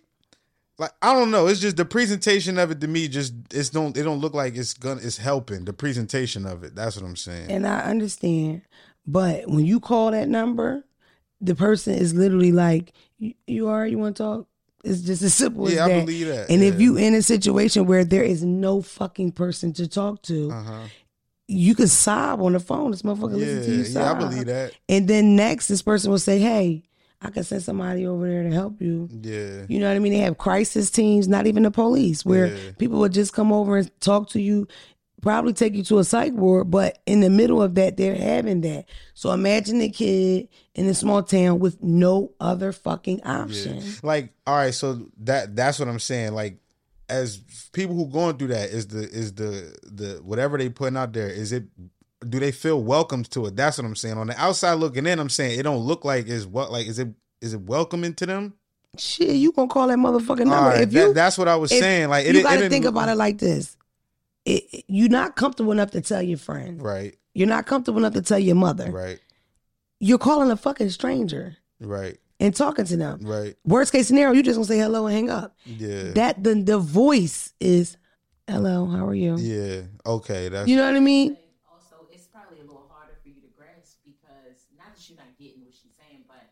[0.79, 3.07] Like I don't know, it's just the presentation of it to me.
[3.07, 6.75] Just it's don't it don't look like it's gonna it's helping the presentation of it.
[6.75, 7.49] That's what I'm saying.
[7.51, 8.61] And I understand.
[9.07, 10.83] But when you call that number,
[11.41, 13.89] the person is literally like, You, right?
[13.89, 14.47] You want to talk?
[14.83, 16.49] It's just as simple yeah, as I believe that.
[16.49, 20.51] And if you in a situation where there is no fucking person to talk to,
[20.51, 20.83] uh-huh.
[21.47, 22.91] you could sob on the phone.
[22.91, 24.03] This motherfucker yeah, listen to you sob.
[24.03, 24.73] yeah, I believe that.
[24.87, 26.83] And then next, this person will say, "Hey,
[27.21, 30.13] I can send somebody over there to help you." Yeah, You know what I mean?
[30.13, 32.57] They have crisis teams, not even the police, where Yeah.
[32.77, 34.67] people would just come over and talk to you,
[35.21, 38.61] probably take you to a psych ward, but in the middle of that, they're having
[38.61, 38.85] that.
[39.15, 43.81] So imagine the kid in a small town with no other fucking option.
[44.03, 46.59] like all right so that that's what i'm saying like
[47.09, 47.39] as
[47.73, 51.29] people who going through that is the is the the whatever they putting out there
[51.29, 51.63] is it
[52.27, 55.19] do they feel welcomed to it that's what i'm saying on the outside looking in
[55.19, 57.09] i'm saying it don't look like is what like is it
[57.41, 58.53] is it welcoming to them
[58.97, 60.69] Shit, you gonna call that motherfucking number?
[60.69, 62.71] right if you that's what i was saying like it, you it- got to didn't-
[62.71, 63.77] think about it like this.
[64.45, 66.81] It, it- you're not comfortable enough to tell your friend.
[66.81, 68.89] right You're not comfortable enough to tell your mother.
[68.91, 69.19] right
[69.99, 73.19] You're calling a fucking stranger right and talking to them.
[73.21, 75.55] right Worst case scenario, you just gonna say hello and hang up.
[75.65, 77.97] yeah That the the voice is,
[78.47, 79.37] hello, how are you?
[79.37, 81.29] yeah okay that's You know what I mean?
[81.29, 81.37] And
[81.71, 85.37] also, it's probably a little harder for you to grasp because not that you're not
[85.37, 86.49] getting what she's saying, but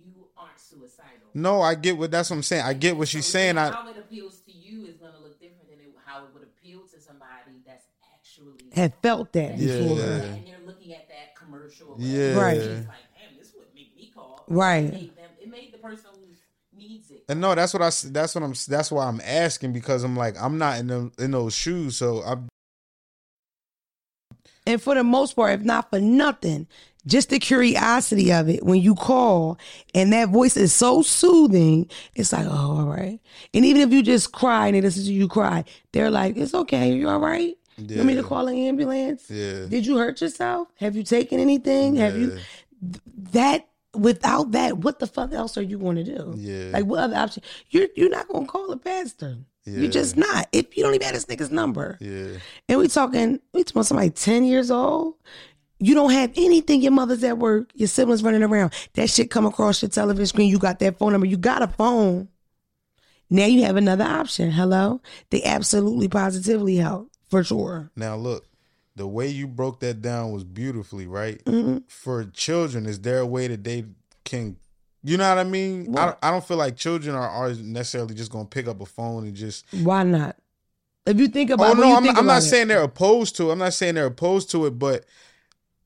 [0.00, 1.21] you aren't suicidal.
[1.34, 3.66] No i get what that's what i'm saying i get what she's So saying i
[3.70, 6.42] how it appeals to you is going to look different than it, how it would
[6.42, 9.78] appeal to somebody that's actually Have felt that Yeah.
[9.78, 10.00] before.
[10.02, 11.94] and you're looking at that commercial.
[11.98, 12.34] Yeah.
[12.38, 12.60] Right.
[12.60, 14.44] and It's like, damn, this would make me call.
[14.48, 14.84] Right.
[14.84, 17.24] It made, them, it made the person who needs it.
[17.28, 17.86] And no, that's what I.
[17.88, 18.54] s- That's what I'm.
[18.68, 21.96] That's why I'm asking because I'm like I'm not in them in those shoes.
[21.96, 22.48] So I'm.
[24.66, 26.66] And for the most part, if not for nothing,
[27.06, 29.58] just the curiosity of it when you call
[29.94, 33.20] and that voice is so soothing, it's like, oh, all right.
[33.52, 36.54] And even if you just cry and they listen to you cry, they're like, it's
[36.54, 36.92] okay.
[36.92, 37.56] You all right?
[37.76, 39.30] You want me to call an ambulance?
[39.30, 39.66] Yeah.
[39.66, 40.68] Did you hurt yourself?
[40.76, 41.96] Have you taken anything?
[41.96, 42.38] Have you
[43.32, 46.34] that without that, what the fuck else are you going to do?
[46.36, 46.70] Yeah.
[46.72, 47.42] Like what other option?
[47.70, 49.38] You're you're not going to call a pastor.
[49.64, 49.80] Yeah.
[49.80, 50.48] You're just not.
[50.52, 51.96] If you don't even have this nigga's number.
[52.00, 52.38] Yeah.
[52.68, 55.14] And we talking, we talking about somebody 10 years old.
[55.82, 56.80] You don't have anything.
[56.80, 57.70] Your mother's at work.
[57.74, 58.72] Your siblings running around.
[58.94, 60.48] That shit come across your television screen.
[60.48, 61.26] You got that phone number.
[61.26, 62.28] You got a phone.
[63.28, 64.50] Now you have another option.
[64.52, 65.00] Hello?
[65.30, 67.10] They absolutely positively help.
[67.30, 67.90] For sure.
[67.96, 68.46] Now look,
[68.94, 71.42] the way you broke that down was beautifully right.
[71.46, 71.78] Mm-hmm.
[71.88, 73.86] For children, is there a way that they
[74.24, 74.56] can?
[75.02, 75.86] You know what I mean?
[75.86, 76.04] I What?
[76.04, 79.24] don't, I don't feel like children are, are necessarily just gonna pick up a phone
[79.24, 79.64] and just.
[79.82, 80.36] Why not?
[81.06, 82.46] If you think about Oh no, I'm, I'm not it.
[82.46, 83.48] saying they're opposed to.
[83.48, 83.52] it.
[83.54, 85.04] I'm not saying they're opposed to it, but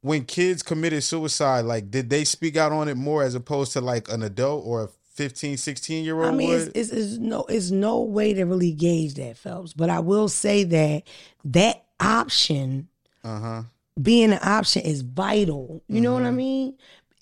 [0.06, 3.80] when kids committed suicide, like did they speak out on it more as opposed to
[3.80, 7.44] like an adult or a 15, 16 year old I mean, it's, it's, it's no,
[7.48, 9.72] it's no way to really gauge that, Phelps.
[9.72, 11.02] But I will say that
[11.46, 12.88] that option
[13.24, 13.62] Uh huh.
[14.00, 15.82] being an option is vital.
[15.88, 16.26] You know what Mm-hmm.
[16.28, 16.74] I mean?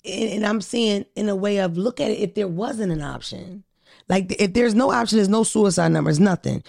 [0.05, 3.01] And, and I'm saying in a way of look at it if there wasn't an
[3.01, 3.63] option.
[4.07, 6.63] Like if there's no option, there's no suicide numbers, nothing.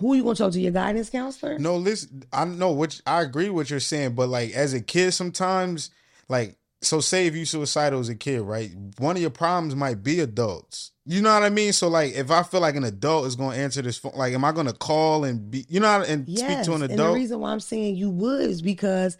[0.00, 0.60] Who you gonna talk to?
[0.60, 1.58] Your guidance counselor?
[1.58, 4.80] No, listen, I know which I agree with what you're saying, but like as a
[4.80, 5.90] kid, sometimes
[6.28, 8.70] like so say if you suicidal as a kid, right?
[8.98, 10.92] One of your problems might be adults.
[11.06, 11.72] You know what I mean?
[11.72, 14.44] So like if I feel like an adult is gonna answer this phone, like am
[14.44, 16.66] I gonna call and be you know and speak Yes.
[16.66, 19.16] to an And the reason why I'm saying you would is because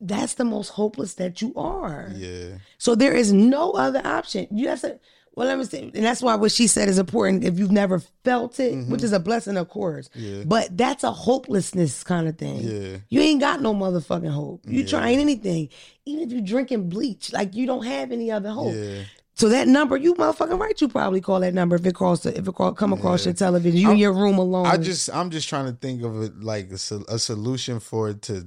[0.00, 2.12] that's the most hopeless that you are.
[2.14, 2.58] yeah.
[2.78, 4.46] So there is no other option.
[4.52, 5.00] You have to.
[5.38, 7.44] Well, let me say, and that's why what she said is important.
[7.44, 10.38] If you've never felt it, which is a blessing, of course, Mm-hmm.
[10.38, 10.42] Yeah.
[10.44, 12.60] but that's a hopelessness kind of thing.
[12.60, 12.96] Yeah.
[13.08, 14.62] You ain't got no motherfucking hope.
[14.66, 15.68] You trying anything,
[16.06, 18.74] even if you drinking bleach, like you don't have any other hope.
[18.74, 19.04] Yeah.
[19.34, 22.48] So that number, you motherfucking right, you probably call that number if it calls, if
[22.48, 24.66] it call, come across your television, you in your room alone.
[24.66, 28.22] I just I'm just trying to think of it like a, a solution for it
[28.22, 28.44] to.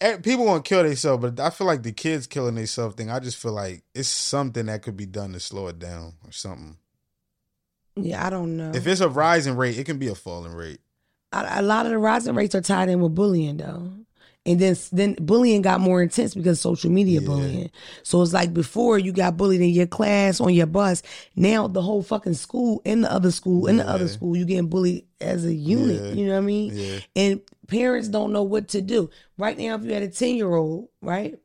[0.00, 3.10] Eh, People want to kill themselves, but I feel like the kids killing themselves thing.
[3.10, 6.32] I just feel like it's something that could be done to slow it down or
[6.32, 6.76] something.
[7.96, 8.72] yeah, I don't know.
[8.74, 10.80] If it's a rising rate, it can be a falling rate.
[11.32, 13.92] a, a lot of the rising rates are tied in with bullying though.
[14.46, 17.26] And then then bullying got more intense because social media Yeah.
[17.26, 17.70] bullying.
[18.02, 21.02] So it's like before you got bullied in your class, on your bus.
[21.36, 24.68] Now the whole fucking school, in the other school, in the other school, you getting
[24.68, 26.02] bullied as a unit.
[26.02, 26.12] Yeah.
[26.12, 26.70] You know what I mean?
[26.72, 26.98] Yeah.
[27.14, 29.10] And parents don't know what to do.
[29.36, 31.38] Right now, if you had a 10 year old, right?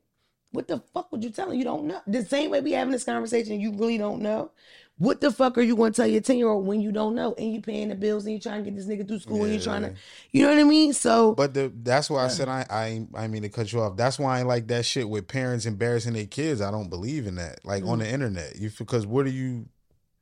[0.50, 1.58] What the fuck would you tell them?
[1.58, 2.00] You don't know.
[2.06, 4.50] The same way we having this conversation, you really don't know.
[4.98, 7.16] What the fuck are you going to tell your 10 year old when you don't
[7.16, 7.34] know?
[7.34, 9.52] And you paying the bills and you trying to get this nigga through school and
[9.52, 9.92] you trying to,
[10.30, 10.92] you know what I mean?
[10.92, 13.96] So, But the, that's why I said I I I mean to cut you off.
[13.96, 16.60] That's why I ain't like that shit with parents embarrassing their kids.
[16.60, 17.64] I don't believe in that.
[17.64, 17.88] Like Mm.
[17.88, 19.66] on the internet, you because what are you?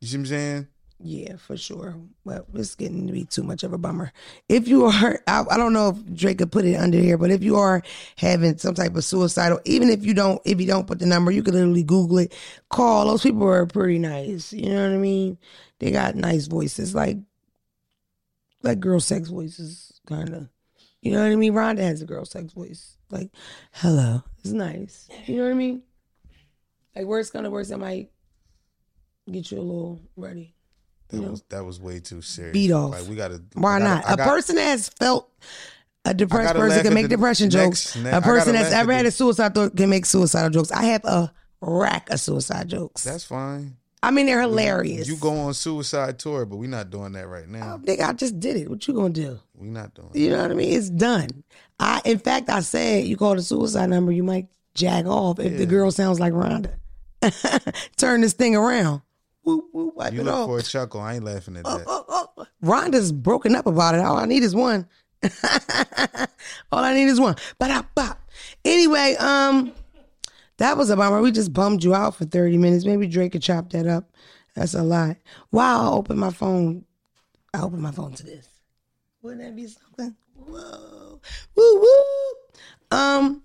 [0.00, 0.68] You see what I'm saying?
[1.04, 1.96] Yeah, for sure.
[2.24, 4.12] But it's getting to be too much of a bummer.
[4.48, 7.30] If you are, I, I don't know if Dre could put it under here, but
[7.30, 7.82] if you are
[8.16, 11.32] having some type of suicidal, even if you don't, if you don't put the number,
[11.32, 12.34] you could literally Google it.
[12.70, 13.06] Call.
[13.06, 14.52] Those people are pretty nice.
[14.52, 15.38] You know what I mean?
[15.80, 17.18] They got nice voices, like
[18.62, 20.48] like girl sex voices, kind of.
[21.00, 21.52] You know what I mean?
[21.52, 22.96] Rhonda has a girl sex voice.
[23.10, 23.30] Like,
[23.72, 24.22] hello.
[24.38, 25.08] It's nice.
[25.26, 25.82] You know what I mean?
[26.94, 28.10] Like, worst kind of worst, I might
[29.30, 30.54] get you a little ready.
[31.12, 31.28] That Yeah.
[31.28, 32.52] was that was way too serious.
[32.52, 32.90] Beat off.
[32.92, 33.40] Like we gotta.
[33.54, 34.06] Why gotta- not?
[34.08, 35.30] I A got- person that has felt
[36.04, 37.96] a depressed person can make depression next- jokes.
[37.96, 40.72] ne- a person that's ever had a suicide thought can make suicidal jokes.
[40.72, 43.04] I have a rack of suicide jokes.
[43.04, 43.76] That's fine.
[44.04, 45.06] I mean, they're hilarious.
[45.06, 47.78] You go on suicide tour, but we're not doing that right Oh, now.
[47.78, 48.68] nigga, I just did it.
[48.68, 49.38] What you gonna do?
[49.54, 50.08] We not doing.
[50.14, 50.72] You know what I mean?
[50.72, 51.44] It's done.
[51.78, 55.56] I, in fact, I said you call the suicide number, you might jag off if
[55.56, 56.72] the girl sounds like Rhonda.
[57.96, 59.02] Turn this thing around.
[59.44, 60.46] Whoop, whoop, wipe You it look off.
[60.48, 61.00] for a chuckle.
[61.00, 61.84] I ain't laughing at that.
[61.86, 62.04] oh,
[62.36, 62.46] oh.
[62.62, 64.00] Rhonda's broken up about it.
[64.00, 64.86] All I need is one.
[66.72, 67.36] All I need is one.
[67.58, 68.20] But bop.
[68.64, 69.72] Anyway, um,
[70.58, 71.20] that was a bummer.
[71.20, 72.84] We just bummed you out for 30 minutes.
[72.84, 74.10] Maybe Dre could chop that up.
[74.54, 75.16] That's a lot.
[75.50, 76.84] Wow, I opened my phone.
[77.54, 78.48] I opened my phone to this.
[79.22, 80.14] Wouldn't that be something?
[80.34, 81.20] Whoa.
[81.56, 82.96] Woo woo.
[82.96, 83.42] Um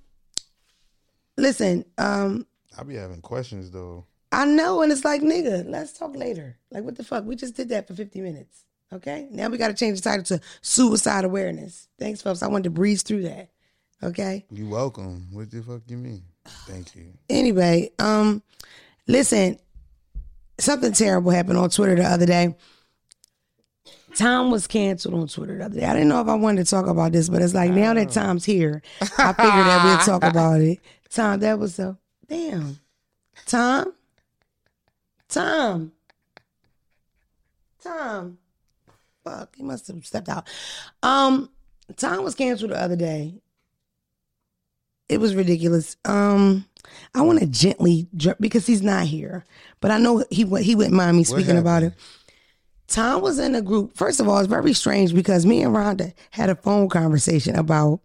[1.38, 2.46] listen, um,
[2.78, 4.06] I be having questions though.
[4.32, 6.58] I know, and it's like, nigga, let's talk later.
[6.72, 7.26] Like, what the fuck?
[7.26, 8.66] We just did that for 50 minutes.
[8.92, 9.28] Okay?
[9.32, 11.88] Now we got to change the title to Suicide Awareness.
[12.00, 12.42] Thanks, folks.
[12.44, 13.50] I wanted to breeze through that.
[14.04, 14.46] Okay?
[14.52, 15.28] You welcome.
[15.32, 16.24] What the fuck do you mean?
[16.46, 17.14] Thank you.
[17.30, 18.42] Anyway, um,
[19.08, 19.60] listen,
[20.60, 22.56] something terrible happened on Twitter the other day.
[24.16, 25.86] Tom was canceled on Twitter the other day.
[25.86, 28.10] I didn't know if I wanted to talk about this, but it's like now that
[28.10, 30.80] Tom's here, I figured that we'd talk about it.
[31.10, 32.80] Tom, that was so damn.
[33.46, 33.94] Tom?
[35.30, 35.92] Tom.
[37.84, 38.38] Tom.
[39.24, 40.48] Fuck, he must have stepped out.
[41.04, 41.50] Um,
[41.96, 43.34] Tom was canceled the other day.
[45.10, 45.96] It was ridiculous.
[46.06, 46.66] Um,
[47.14, 48.08] I want to gently
[48.40, 49.46] because he's not here,
[49.80, 51.94] but I know he he wouldn't mind me speaking about it.
[52.88, 53.96] Tom was in a group.
[53.98, 58.00] First of all, it's very strange because me and Rhonda had a phone conversation about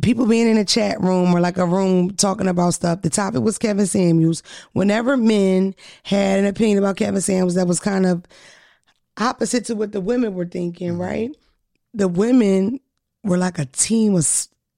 [0.00, 3.02] people being in a chat room or like a room talking about stuff.
[3.02, 4.42] The topic was Kevin Samuels.
[4.72, 5.74] Whenever men
[6.04, 8.24] had an opinion about Kevin Samuels that was kind of
[9.18, 11.02] opposite to what the women were thinking, mm-hmm.
[11.02, 11.36] right?
[11.92, 12.80] The women
[13.22, 14.26] were like a team of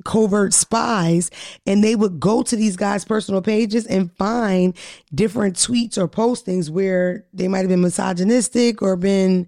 [0.05, 1.31] covert spies
[1.67, 4.77] and they would go to these guys' personal pages and find
[5.15, 9.47] different tweets or postings where they might have been misogynistic or been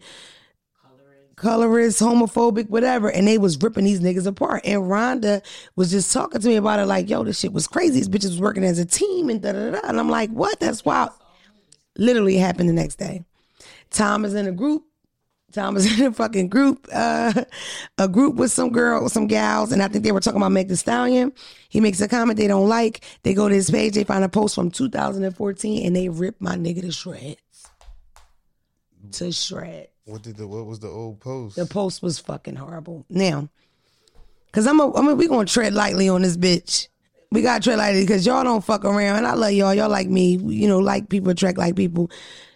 [1.36, 4.62] colorist, homophobic, whatever, and they was ripping these niggas apart.
[4.64, 5.44] And Rhonda
[5.76, 7.94] was just talking to me about it, like, yo, this shit was crazy.
[7.94, 9.80] These bitches was working as a team and da da da.
[9.84, 10.58] And I'm like, what?
[10.60, 11.10] That's wild.
[11.98, 13.24] Literally happened the next day.
[13.90, 14.84] Tom is in a group.
[15.52, 17.44] Tom is in a fucking group, uh,
[17.98, 20.68] a group with some girl, some gals, and I think they were talking about Meg
[20.68, 21.32] the Stallion.
[21.68, 23.04] He makes a comment they don't like.
[23.22, 26.56] They go to his page, they find a post from 2014, and they rip my
[26.56, 27.70] nigga to shreds.
[29.12, 29.95] To shreds.
[30.06, 31.56] What did the what was the old post?
[31.56, 33.04] The post was fucking horrible.
[33.10, 33.48] Now,
[34.52, 36.86] cause I'm a, I mean, we gonna tread lightly on this bitch.
[37.32, 39.16] We gotta tread lightly because y'all don't fuck around.
[39.16, 39.74] And I love y'all.
[39.74, 40.36] Y'all like me.
[40.36, 42.08] You know, like people, attract like people.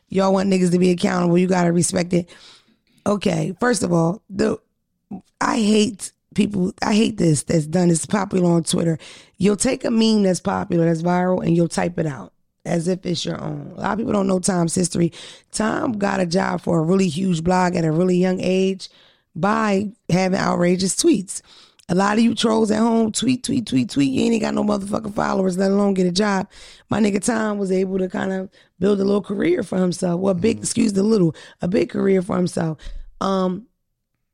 [0.09, 1.37] Y'all want niggas to be accountable.
[1.39, 2.31] You gotta respect it.
[3.05, 4.57] Okay, first of all, the
[5.41, 6.73] I hate people.
[6.83, 7.91] I hate this that's done.
[7.91, 8.97] It's popular on Twitter.
[9.39, 12.33] You'll take a meme that's popular, that's viral, and you'll type it out.
[12.65, 13.73] As if it's your own.
[13.77, 15.13] A lot of people don't know Tom's history.
[15.53, 18.89] Tom got a job for a really huge blog at a really young age
[19.35, 21.43] by having outrageous tweets.
[21.89, 24.13] A lot of you trolls at home tweet, tweet, tweet, tweet.
[24.13, 26.49] You ain't got no motherfucking followers, let alone get a job.
[26.89, 28.49] My nigga Tom was able to kind of
[28.79, 30.21] build a little career for himself.
[30.21, 32.79] Well, big, excuse the little, a big career for himself.
[33.21, 33.67] Um,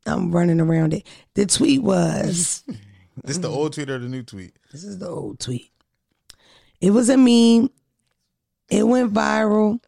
[0.04, 1.06] I'm running around it.
[1.34, 2.62] The tweet was
[3.24, 4.56] This the old tweet or the new tweet?
[4.72, 5.70] this is the old tweet.
[6.80, 7.70] It was a meme.
[8.68, 9.80] It went viral.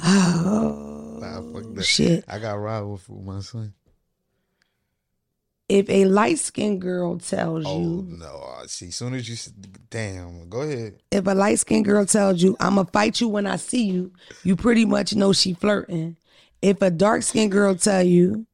[0.00, 1.84] Oh Nah, fuck oh, that.
[1.84, 2.24] shit.
[2.28, 3.72] I got robbed with my son.
[5.68, 8.54] If a light skinned girl tells Oh you, no!
[8.68, 9.52] See, soon as you
[9.90, 11.00] damn, go ahead.
[11.10, 14.12] if a light skinned girl tells you, I'ma fight you when I see you,
[14.44, 16.16] you pretty much know she flirting.
[16.62, 18.46] If a dark skinned girl tell you,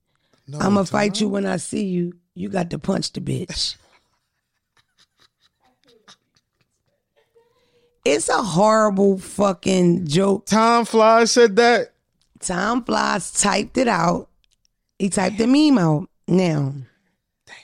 [0.49, 3.77] No, I'ma fight you when I see you, you got to punch the bitch.
[8.05, 10.47] It's a horrible fucking joke.
[10.47, 11.93] Tom Fly said that.
[12.41, 14.29] Tom Flies typed it out.
[14.99, 16.09] He typed the meme out.
[16.27, 16.75] Now,
[17.47, 17.57] Damn.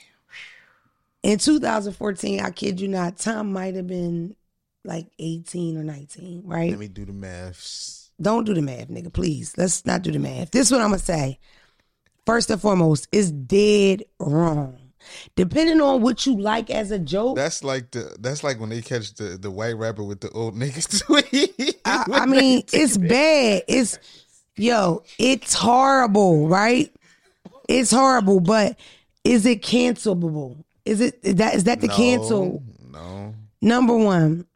[1.22, 4.36] in 2014, I kid you not, Tom might have been
[4.84, 6.70] like 18 or 19, right?
[6.70, 8.10] Let me do the maths.
[8.20, 9.54] Don't do the math, nigga, please.
[9.56, 10.50] Let's not do the math.
[10.50, 11.38] This is what I'm gonna say.
[12.26, 14.87] First and foremost, it's dead wrong.
[15.36, 18.82] Depending on what you like as a joke, That's like the that's like when they
[18.82, 21.80] catch the the white rapper with the old niggas tweet.
[21.84, 23.62] I, I mean, it's bad.
[23.68, 23.98] It's
[24.56, 26.92] yo, it's horrible, right?
[27.68, 28.78] It's horrible, but
[29.24, 30.64] is it cancelable?
[30.84, 32.62] Is it is that is that the No, cancel?
[32.90, 34.46] No, Number one,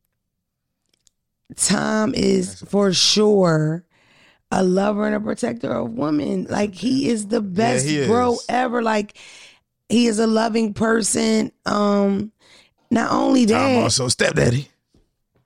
[1.57, 3.85] Tom is for sure
[4.51, 6.47] a lover and a protector of women.
[6.49, 8.47] Like he is the best he bro is.
[8.49, 8.83] ever.
[8.83, 9.17] Like
[9.93, 11.53] he is a loving person.
[11.67, 12.33] Um,
[12.91, 14.69] not only that, that, also stepdaddy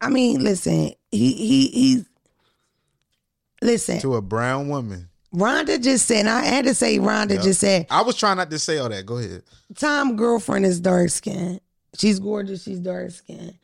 [0.00, 2.04] I mean, listen, he he he's
[3.62, 3.98] listen.
[4.00, 5.08] to a brown woman.
[5.34, 7.42] Rhonda just said, and I had to say, Rhonda Yep.
[7.42, 9.04] just said, I was trying not to say all that.
[9.04, 9.42] Go ahead.
[9.76, 11.60] Tom girlfriend is dark skinned.
[11.98, 12.62] She's gorgeous.
[12.62, 13.58] She's dark skinned.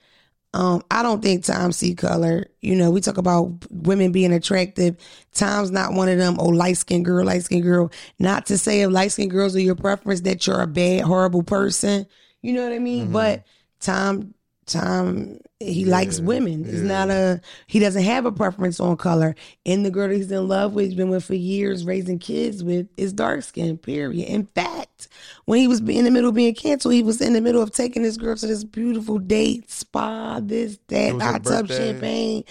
[0.54, 2.46] Um, I don't think Tom see color.
[2.60, 4.96] You know, we talk about women being attractive.
[5.32, 6.36] Tom's not one of them.
[6.38, 7.90] Oh, light skinned girl, light skinned girl.
[8.18, 11.42] Not to say if light skinned girls are your preference that you're a bad, horrible
[11.42, 12.06] person.
[12.42, 13.04] You know what I mean?
[13.04, 13.12] Mm-hmm.
[13.12, 13.46] But
[13.80, 14.34] Tom,
[14.72, 16.64] Tom, he likes Yeah, women.
[16.64, 16.88] He's yeah.
[16.88, 17.40] not a.
[17.66, 19.34] He doesn't have a preference on color.
[19.66, 22.64] And the girl that he's in love with, he's been with for years, raising kids
[22.64, 23.82] with, is dark skinned.
[23.82, 24.28] Period.
[24.28, 25.08] In fact,
[25.44, 27.72] when he was in the middle of being canceled, he was in the middle of
[27.72, 32.44] taking this girl to this beautiful date, spa, this, that, hot tub champagne.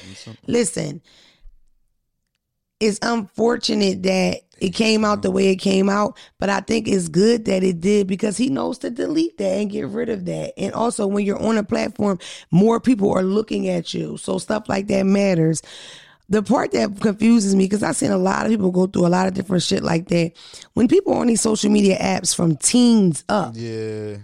[0.48, 1.02] Listen,
[2.82, 7.08] it's unfortunate that it came out the way it came out, but I think it's
[7.08, 10.54] good that it did because he knows to delete that and get rid of that.
[10.58, 12.20] And also, when you're on a platform,
[12.52, 14.18] more people are looking at you.
[14.18, 15.64] So stuff like that matters.
[16.30, 19.10] The part that confuses me, because I've seen a lot of people go through a
[19.10, 20.34] lot of different shit like that.
[20.74, 24.18] When people are on these social media apps from teens up, Yeah,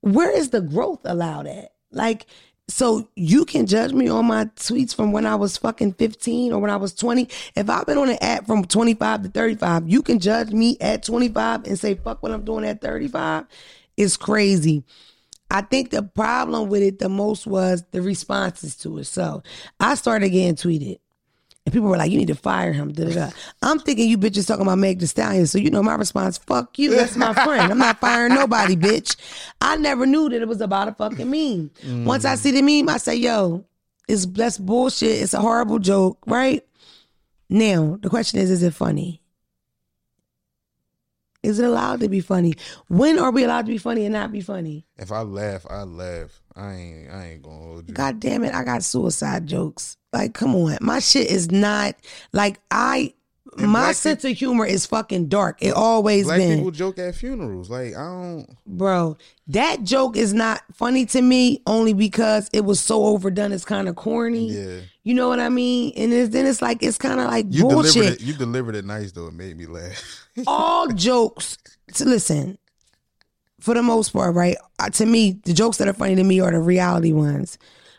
[0.00, 1.72] where is the growth allowed at?
[1.90, 2.26] Like,
[2.68, 6.60] so you can judge me on my tweets from when I was fucking 15 or
[6.60, 7.28] when I was 20.
[7.56, 11.02] If I've been on an app from 25 to 35, you can judge me at
[11.02, 13.46] 25 and say, fuck what I'm doing at 35.
[13.96, 14.84] It's crazy.
[15.50, 19.04] I think the problem with it the most was the responses to it.
[19.04, 19.42] So
[19.80, 20.98] I started getting tweeted.
[21.68, 22.94] And people were like, you need to fire him.
[22.94, 23.30] Da, da, da.
[23.60, 25.46] I'm thinking you bitches talking about Meg the Stallion.
[25.46, 26.94] So you know my response, fuck you.
[26.94, 27.70] That's my friend.
[27.70, 29.16] I'm not firing nobody, bitch.
[29.60, 31.70] I never knew that it was about a fucking meme.
[31.82, 32.04] Mm.
[32.06, 33.66] Once I see the meme, I say, yo,
[34.08, 35.20] it's that's bullshit.
[35.20, 36.66] It's a horrible joke, right?
[37.50, 39.20] Now, the question is, is it funny?
[41.42, 42.54] Is it allowed to be funny?
[42.88, 44.86] When are we allowed to be funny and not be funny?
[44.96, 46.40] if I laugh, I laugh.
[46.56, 47.10] I ain't.
[47.10, 47.94] I ain't gonna hold you.
[47.94, 49.97] God damn it, I got suicide jokes.
[50.12, 50.78] Like, come on.
[50.80, 51.94] My shit is not
[52.32, 53.12] like I
[53.58, 55.58] And my sense of humor is fucking dark.
[55.60, 56.58] It always Black been.
[56.58, 57.68] people joke at funerals.
[57.68, 58.46] Like I don't.
[58.66, 63.52] Bro, that joke is not funny to me only because it was so overdone.
[63.52, 64.50] It's kind of corny.
[64.52, 65.92] Yeah, You know what I mean?
[65.96, 68.12] And it's, then it's like it's kind of like you delivered bullshit.
[68.14, 68.20] it.
[68.22, 69.26] You delivered it nice though.
[69.26, 70.26] It made me laugh.
[70.46, 71.58] All jokes.
[71.92, 72.56] So listen,
[73.60, 74.56] for the most part, right?
[74.78, 77.58] uh, To me, the jokes that are funny to me are the reality ones.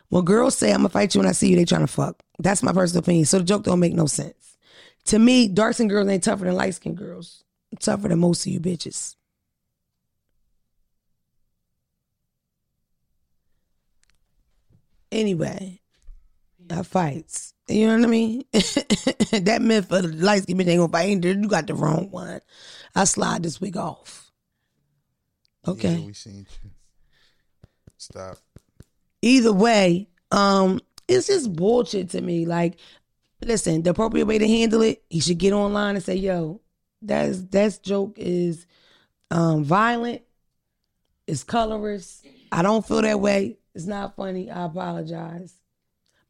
[0.09, 2.21] When girls say, "I'm gonna fight you when I see you," they trying to fuck.
[2.39, 3.25] That's my personal opinion.
[3.25, 4.57] So the joke don't make no sense.
[5.05, 7.43] To me, dark skinned girls ain't tougher than light skinned girls.
[7.79, 9.15] Tougher than most of you bitches.
[15.11, 15.81] Anyway,
[16.67, 17.53] that fights.
[17.67, 18.45] You know what I mean?
[18.51, 21.23] that myth of the light skinned bitch ain't gonna fight.
[21.23, 22.41] You got the wrong one.
[22.95, 24.31] I slide this wig off.
[25.67, 25.97] Okay.
[25.97, 26.69] Yeah, we seen you.
[27.97, 28.37] Stop.
[29.21, 32.45] Either way, um, it's just bullshit to me.
[32.45, 32.77] Like,
[33.41, 36.61] listen, the appropriate way to handle it, he should get online and say, "Yo,
[37.01, 38.65] that's that's joke is
[39.31, 40.21] um violent,
[41.27, 42.25] it's colorist.
[42.51, 43.57] I don't feel that way.
[43.75, 44.49] It's not funny.
[44.49, 45.55] I apologize."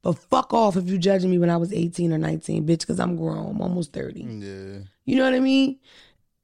[0.01, 2.99] But fuck off if you judging me when I was 18 or 19, bitch, because
[3.01, 3.49] I'm grown.
[3.49, 4.21] I'm almost 30.
[4.21, 4.79] Yeah.
[5.03, 5.77] You know what I mean?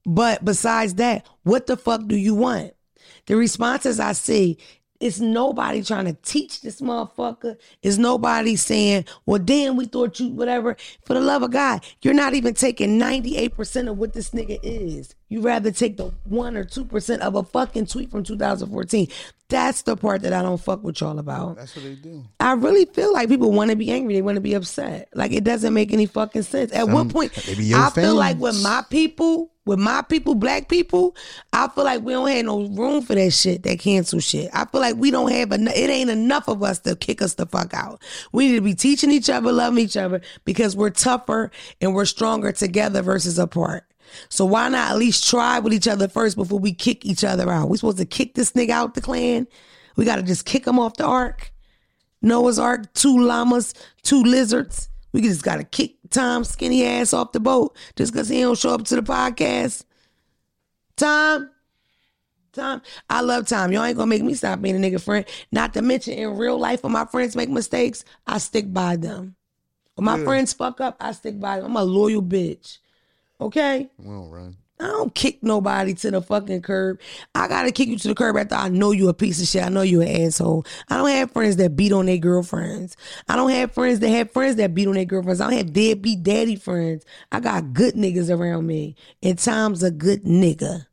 [0.06, 2.74] But besides that, what the fuck do you want?
[3.28, 4.58] The responses I see,
[5.00, 7.58] it's nobody trying to teach this motherfucker.
[7.84, 10.78] It's nobody saying, well, damn, we thought you, whatever.
[11.04, 15.14] For the love of God, you're not even taking 98% of what this nigga is.
[15.28, 19.08] You rather take the 1 or 2% of a fucking tweet from 2014.
[19.50, 21.58] That's the part that I don't fuck with y'all about.
[21.58, 22.24] That's what they do.
[22.40, 24.14] I really feel like people want to be angry.
[24.14, 25.10] They want to be upset.
[25.14, 26.72] Like it doesn't make any fucking sense.
[26.72, 27.34] At what point?
[27.34, 28.42] they be your I feel like fans.
[28.42, 31.16] with my people, with my people, black people,
[31.52, 34.50] I feel like we don't have no room for that shit, that cancel shit.
[34.54, 35.76] I feel like we don't have enough.
[35.76, 38.02] It ain't enough of us to kick us the fuck out.
[38.32, 41.52] We need to be teaching each other, loving each other, because we're tougher
[41.82, 43.84] and we're stronger together versus apart.
[44.30, 47.50] So why not at least try with each other first before we kick each other
[47.52, 47.70] out?
[47.70, 49.48] We supposed to kick this nigga out the clan?
[49.96, 51.52] We got to just kick him off the ark?
[52.22, 54.90] Noah's Ark, two llamas, two lizards.
[55.14, 58.58] We just got to kick Tom's skinny ass off the boat just because he don't
[58.58, 59.84] show up to the podcast.
[60.98, 61.50] Tom,
[62.54, 63.72] Tom, I love Tom.
[63.72, 65.26] Y'all ain't gonna make me stop being a nigga friend.
[65.52, 69.36] Not to mention, in real life, when my friends make mistakes, I stick by them.
[69.96, 70.24] When my Yeah.
[70.26, 71.66] friends fuck up, I stick by them.
[71.68, 72.78] I'm a loyal bitch.
[73.42, 73.90] Okay?
[73.98, 74.58] We don't run.
[74.80, 77.00] I don't kick nobody to the fucking curb.
[77.34, 79.64] I gotta kick you to the curb after I know you a piece of shit.
[79.64, 80.66] I know you an asshole.
[80.90, 82.98] I don't have friends that beat on their girlfriends.
[83.30, 85.40] I don't have friends that have friends that beat on their girlfriends.
[85.40, 87.06] I don't have deadbeat daddy friends.
[87.32, 88.96] I got good niggas around me.
[89.24, 90.86] And Tom's a good nigga.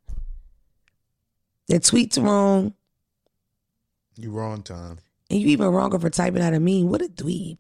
[1.67, 2.75] That tweets wrong.
[4.17, 4.99] You wrong Tom.
[5.29, 6.89] And you even wronger for typing out a meme.
[6.89, 7.59] What a dweeb.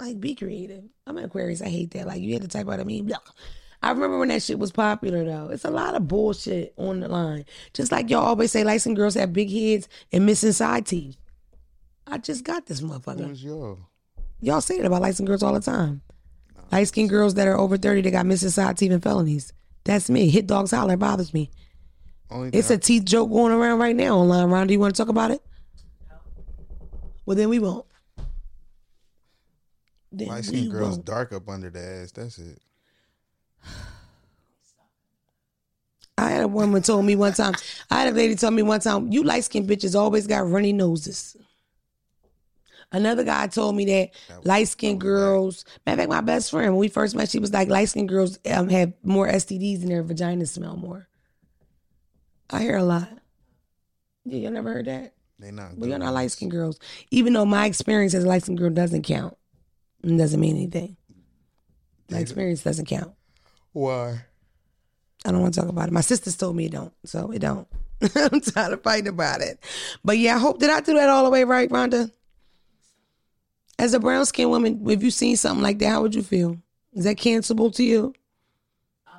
[0.00, 0.82] Like, be creative.
[1.06, 1.62] I'm an Aquarius.
[1.62, 2.08] I hate that.
[2.08, 3.06] Like, you had to type out a meme.
[3.06, 3.34] Look.
[3.82, 5.48] I remember when that shit was popular, though.
[5.48, 7.44] It's a lot of bullshit on the line.
[7.74, 11.16] Just like y'all always say, light skinned girls have big heads and missing side teeth.
[12.06, 13.26] I just got this motherfucker.
[13.26, 13.78] Who's y'all?
[14.40, 16.02] Y'all say that about light skinned girls all the time.
[16.70, 19.52] Light skinned girls that are over 30 that got missing side teeth and felonies.
[19.84, 20.28] That's me.
[20.30, 21.50] Hit dogs holler bothers me.
[22.30, 24.48] It's a teeth joke going around right now online.
[24.48, 25.42] Ron, do you want to talk about it?
[27.26, 27.84] Well, then we won't.
[30.10, 31.04] Then light we skin girls won't.
[31.04, 32.12] dark up under the ass.
[32.12, 32.58] That's it.
[36.18, 37.54] I had a woman told me one time.
[37.90, 40.72] I had a lady tell me one time, "You light skinned bitches always got runny
[40.72, 41.36] noses."
[42.92, 44.10] Another guy told me that
[44.44, 45.64] light skinned girls.
[45.86, 48.10] Matter of fact, my best friend when we first met, she was like, "Light skinned
[48.10, 51.08] girls um, have more STDs and their vaginas smell more."
[52.50, 53.08] I hear a lot.
[54.24, 55.14] Yeah, you never heard that.
[55.38, 55.70] They not.
[55.70, 56.78] Well, good you're not light skinned girls.
[57.10, 59.36] Even though my experience as a light skinned girl doesn't count,
[60.04, 60.96] it doesn't mean anything.
[62.10, 63.14] My experience doesn't count.
[63.72, 64.24] Why?
[65.24, 65.92] I don't want to talk about it.
[65.92, 67.68] My sisters told me it don't, so it don't.
[68.16, 69.58] I'm tired of fighting about it.
[70.04, 72.10] But yeah, I hope did I do that all the way right, Rhonda?
[73.78, 76.58] As a brown skinned woman, if you seen something like that, how would you feel?
[76.92, 78.14] Is that cancelable to you?
[79.06, 79.12] Uh,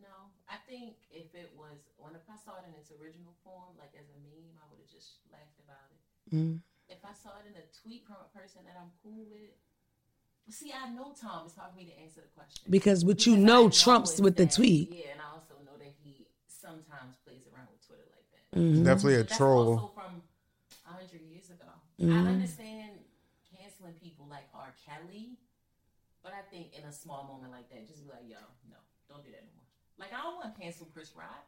[0.00, 3.76] no, I think if it was when if I saw it in its original form,
[3.78, 6.00] like as a meme, I would have just laughed about it.
[6.34, 6.62] Mm.
[6.88, 9.52] If I saw it in a tweet from a person that I'm cool with,
[10.50, 11.42] see, I know Tom.
[11.46, 14.12] It's hard for me to answer the question Because what you Because know I trumps
[14.12, 14.92] it's with the tweet.
[14.92, 18.58] Yeah, and I also know that he sometimes plays around with Twitter like that.
[18.58, 18.84] Mhm.
[18.84, 19.72] Definitely a But that's troll.
[19.78, 20.22] also from
[20.86, 21.70] a hundred years ago.
[22.00, 22.26] Mhm.
[22.26, 22.90] I understand
[23.50, 24.74] canceling people like R.
[24.86, 25.36] Kelly,
[26.22, 28.38] but I think in a small moment like that, just be like, yo,
[28.68, 28.76] no,
[29.08, 29.68] don't do that no more.
[29.98, 31.44] Like I don't want to cancel Chris Rock.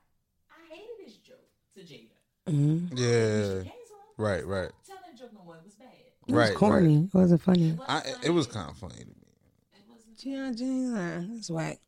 [0.51, 2.19] I hated his joke to Jada.
[2.47, 2.91] Mhm.
[2.93, 3.63] Yeah.
[3.63, 4.15] should cancel him.
[4.19, 4.45] Right.
[4.47, 4.73] Right.
[4.87, 5.57] Tell that joke no more.
[5.57, 6.02] It was bad.
[6.29, 7.09] It was Right, corny.
[7.13, 7.71] It wasn't funny.
[7.71, 9.15] It I, wasn't it was kind of funny to me.
[9.75, 10.19] It wasn't.
[10.19, 11.79] Gian Gian, that's whack.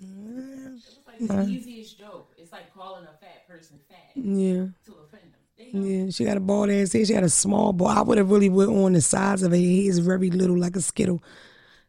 [0.00, 2.34] It was like the easiest joke.
[2.38, 4.66] It's like calling a fat person fat Yeah.
[4.84, 5.40] to offend them.
[5.56, 6.04] There you go.
[6.04, 7.06] Yeah, she got a bald ass head.
[7.06, 7.88] She got a small ball.
[7.88, 9.64] I would have really went on the size of her head.
[9.64, 11.22] It's very little, like a skittle.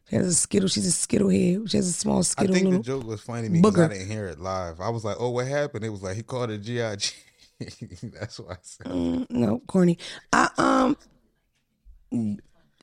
[0.08, 0.68] She has a skittle.
[0.70, 1.70] She's a skittle head.
[1.70, 2.54] She has a small skittle.
[2.54, 2.72] I skittle.
[2.72, 4.80] think the joke was funny because I didn't hear it live.
[4.80, 7.12] I was like, "Oh, what happened?" It was like he called it GIG.
[8.18, 8.86] That's why I said.
[8.86, 9.98] Mm, no, corny.
[10.32, 10.96] I um,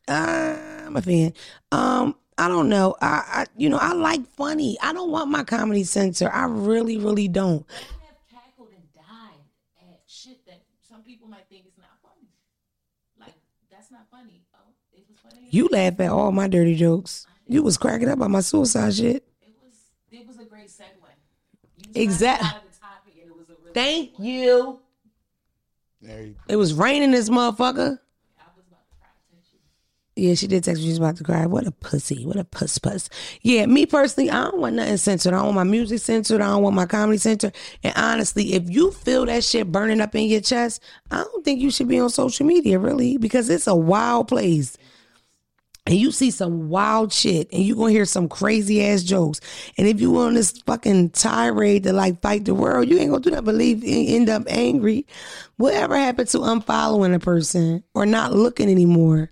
[0.08, 1.34] I'm a fan.
[1.72, 2.96] Um, I don't know.
[3.02, 4.78] I, I, you know, I like funny.
[4.82, 6.30] I don't want my comedy censor.
[6.32, 7.66] I really, really don't.
[7.70, 7.74] I
[8.06, 9.42] have cackled and died
[9.82, 12.28] at shit that some people might think is not funny.
[13.20, 13.34] Like
[13.72, 14.44] that's not funny.
[14.54, 14.60] Oh,
[14.94, 15.48] it was funny.
[15.50, 17.26] You laugh at all my dirty jokes.
[17.48, 19.24] You was cracking up about my suicide shit.
[19.42, 19.74] It was.
[20.12, 20.84] It was a great segue.
[21.78, 24.80] You was Exact- right out of the topic, and it was a really Thank you.
[26.02, 27.98] There you It was raining this motherfucker.
[28.38, 29.08] I was about to cry.
[29.32, 29.60] Touch you.
[30.18, 30.88] Yeah, she did text me.
[30.88, 31.46] She's about to cry.
[31.46, 32.26] What a pussy.
[32.26, 33.10] What a puss puss.
[33.42, 35.34] Yeah, me personally, I don't want nothing censored.
[35.34, 36.40] I don't want my music censored.
[36.40, 37.54] I don't want my comedy censored.
[37.84, 41.60] And honestly, if you feel that shit burning up in your chest, I don't think
[41.60, 44.78] you should be on social media, really, because it's a wild place.
[45.86, 49.42] And you see some wild shit, and you're gonna hear some crazy ass jokes.
[49.78, 53.22] And if you on this fucking tirade to like fight the world, you ain't gonna
[53.22, 53.44] do that.
[53.44, 55.06] Believe end up angry.
[55.58, 59.30] Whatever happened to unfollowing a person or not looking anymore?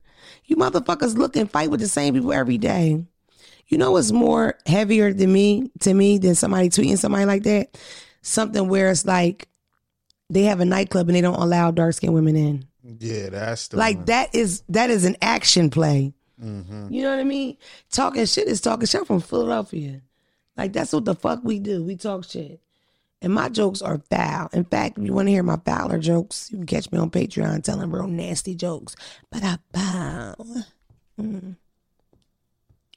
[0.53, 3.03] You motherfuckers look and fight with the same people every day.
[3.69, 7.75] You know what's more heavier than me to me than somebody tweeting somebody like that?
[8.21, 9.47] Something where it's like
[10.29, 12.65] they have a nightclub and they don't allow dark skinned women in.
[12.99, 14.05] Yeah, that's the Like one.
[14.05, 16.13] that is that is an action play.
[16.39, 16.91] Mhm.
[16.91, 17.57] You know what I mean?
[17.89, 20.01] Talking shit is talking shit I'm from Philadelphia.
[20.55, 21.83] Like that's what the fuck we do.
[21.83, 22.59] We talk shit.
[23.23, 24.49] And my jokes are foul.
[24.51, 27.09] In fact, if you want to hear my fouler jokes, you can catch me on
[27.09, 28.97] Patreon telling real nasty jokes.
[29.31, 30.35] But I bow.
[31.17, 31.55] Mm.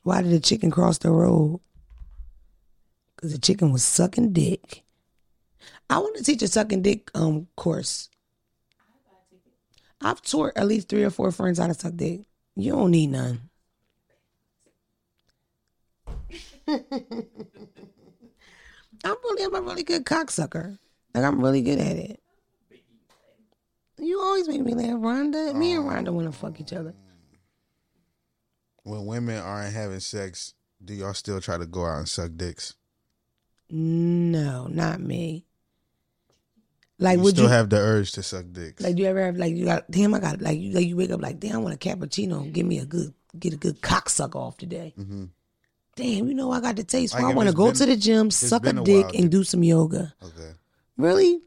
[0.03, 1.61] Why did the chicken cross the road?
[3.15, 4.83] Because the chicken was sucking dick.
[5.89, 8.09] I want to teach a sucking dick um course.
[10.01, 12.23] I've taught at least three or four friends how to suck dick.
[12.57, 13.49] You don't need none.
[19.05, 20.79] I'm really, I'm a really good cocksucker.
[21.15, 22.21] Like I'm really good at it.
[23.99, 25.55] You always make me laugh, Rhonda.
[25.55, 26.95] Me and Rhonda want to fuck each other.
[28.83, 32.75] when women aren't having sex, do y'all still try to go out and suck dicks?
[33.71, 35.45] No, not me.
[36.99, 38.83] Like, you would still you have the urge to suck dicks?
[38.83, 38.97] like?
[38.97, 39.91] Do you ever have like you got?
[39.91, 40.73] Damn, I got like you.
[40.73, 42.51] Like you wake up like, damn, I want a cappuccino.
[42.53, 44.95] Give me a good, get a good cocksucker off today.
[44.99, 45.31] Mhm.
[45.97, 47.15] Damn, you know I got the taste.
[47.15, 49.43] Like, I want to go been- to the gym, suck a a dick, and do
[49.43, 50.15] some yoga.
[50.23, 50.53] Okay.
[50.99, 51.41] Really?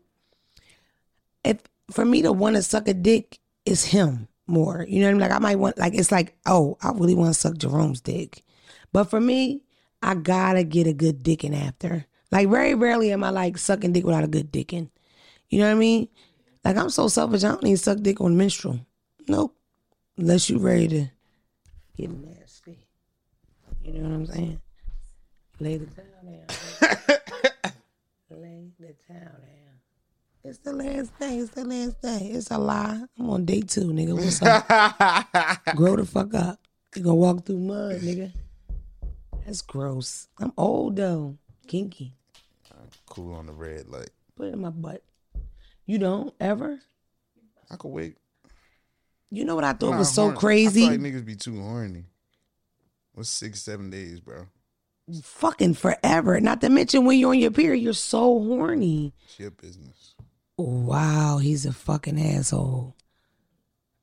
[1.44, 1.60] If
[1.92, 4.86] for me to want to suck a dick is him more.
[4.88, 5.22] You know what I mean?
[5.22, 8.44] Like I might want like it's like, oh, I really want to suck Jerome's dick.
[8.92, 9.62] But for me,
[10.02, 12.06] I gotta get a good dicking after.
[12.32, 14.90] Like very rarely am I like sucking dick without a good dicking.
[15.50, 16.08] You know what I mean?
[16.66, 18.80] Like I'm so selfish, I don't need to suck dick on menstrual.
[19.28, 19.56] Nope.
[20.18, 21.08] Unless you ready to
[21.98, 22.49] get nasty.
[23.92, 24.62] You know what I'm saying?
[25.60, 26.46] Lay the towel down.
[28.30, 29.60] Lay the towel down.
[30.44, 31.38] It's the last day.
[31.38, 32.30] It's the last day.
[32.32, 33.02] It's a lie.
[33.18, 34.14] I'm on day two, nigga.
[34.14, 35.66] What's up?
[35.76, 36.60] Grow the fuck up.
[36.96, 38.32] You gonna walk through mud, nigga.
[39.44, 40.28] That's gross.
[40.40, 41.38] I'm old though.
[41.68, 42.14] Kinky.
[43.08, 44.12] cool on the red light.
[44.36, 45.04] Put it in my butt.
[45.88, 46.80] You don't ever?
[47.72, 48.18] I could wait.
[49.32, 50.38] You know what I thought was so horny.
[50.38, 50.84] crazy?
[50.86, 52.06] I feel like niggas be too horny.
[53.20, 54.46] What's six, seven days, bro?
[55.24, 56.40] Fucking forever.
[56.40, 59.12] Not to mention when you're on your period, you're so horny.
[59.26, 60.16] It's your business.
[60.58, 62.96] Wow, he's a fucking asshole.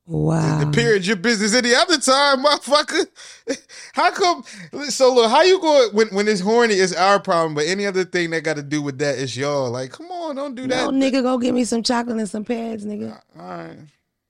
[0.05, 0.59] Wow.
[0.65, 1.55] The period, your business.
[1.55, 3.07] Any other time, motherfucker.
[3.95, 4.45] How come?
[4.91, 6.75] So look, how you go when when it's horny?
[6.75, 9.71] It's our problem, but any other thing that got to do with that is y'all.
[9.71, 10.91] Like, come on, don't do No, that.
[10.91, 13.19] nigga, go get me some chocolate and some pads, nigga.
[13.39, 13.79] All right.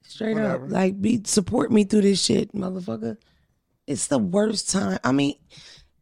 [0.04, 0.66] Straight Whatever.
[0.66, 0.70] up.
[0.70, 3.16] Like be support me through this shit, motherfucker.
[3.86, 4.98] It's the worst time.
[5.04, 5.36] I mean,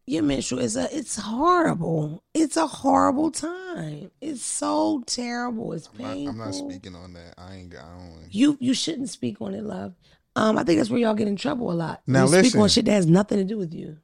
[0.07, 2.23] your menstrual is a it's horrible.
[2.35, 4.11] It's a horrible time.
[4.21, 5.73] It's so terrible.
[5.73, 6.31] It's I'm not, painful.
[6.31, 7.35] I'm not speaking on that.
[7.39, 7.75] I ain't.
[7.75, 8.29] I don't.
[8.31, 9.95] You you shouldn't speak on it, love.
[10.37, 12.03] Um, I think that's where y'all get in trouble a lot.
[12.07, 12.61] Now you speak listen.
[12.61, 13.99] on shit that has nothing to do with you.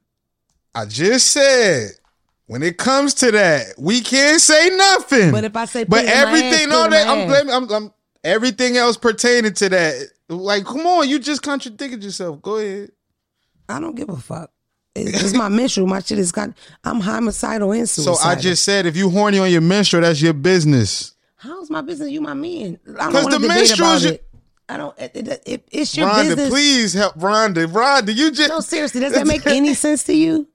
[0.73, 1.91] I just said
[2.51, 5.31] when it comes to that, we can't say nothing.
[5.31, 7.53] But if I say, but it in my everything, ass, all in that, I'm, blaming-
[7.53, 7.93] I'm, I'm,
[8.25, 10.09] everything else pertaining to that.
[10.27, 12.41] Like, come on, you just contradicted yourself.
[12.41, 12.91] Go ahead.
[13.71, 14.51] I don't give a fuck.
[14.95, 15.87] It's it's my menstrual.
[15.87, 16.49] My shit is got.
[16.83, 18.17] I'm homicidal and suicidal.
[18.17, 18.27] So.
[18.27, 21.15] I just said, if you horny on your menstrual, that's your business.
[21.37, 22.09] How's my business?
[22.11, 22.79] You my man.
[22.87, 24.17] I don't 'Cause want to the menstrual is your-.
[24.69, 24.97] I don't.
[24.99, 26.49] It, it, it- it's your Rhonda, business.
[26.49, 27.65] please help Rhonda.
[27.71, 30.47] Rhonda, you just No, seriously, does that make any sense to you?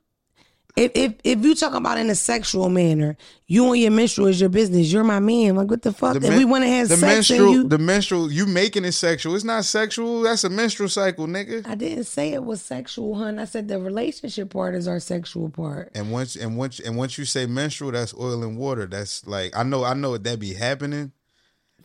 [0.77, 3.17] If if if you talk about in a sexual manner,
[3.47, 4.93] you and your menstrual is your business.
[4.93, 5.57] You're my man.
[5.57, 6.17] Like what the fuck?
[6.17, 8.85] if men- we want to have the sex menstrual, and you, the menstrual, you making
[8.85, 9.35] it sexual.
[9.35, 10.21] It's not sexual.
[10.21, 11.67] That's a menstrual cycle, nigga.
[11.67, 13.39] I didn't say it was sexual, hun.
[13.39, 15.93] I said the relationship part is our sexual part.
[15.95, 18.85] And once and once and once you say menstrual, that's oil and water.
[18.85, 21.13] That's like I know I know that be happening.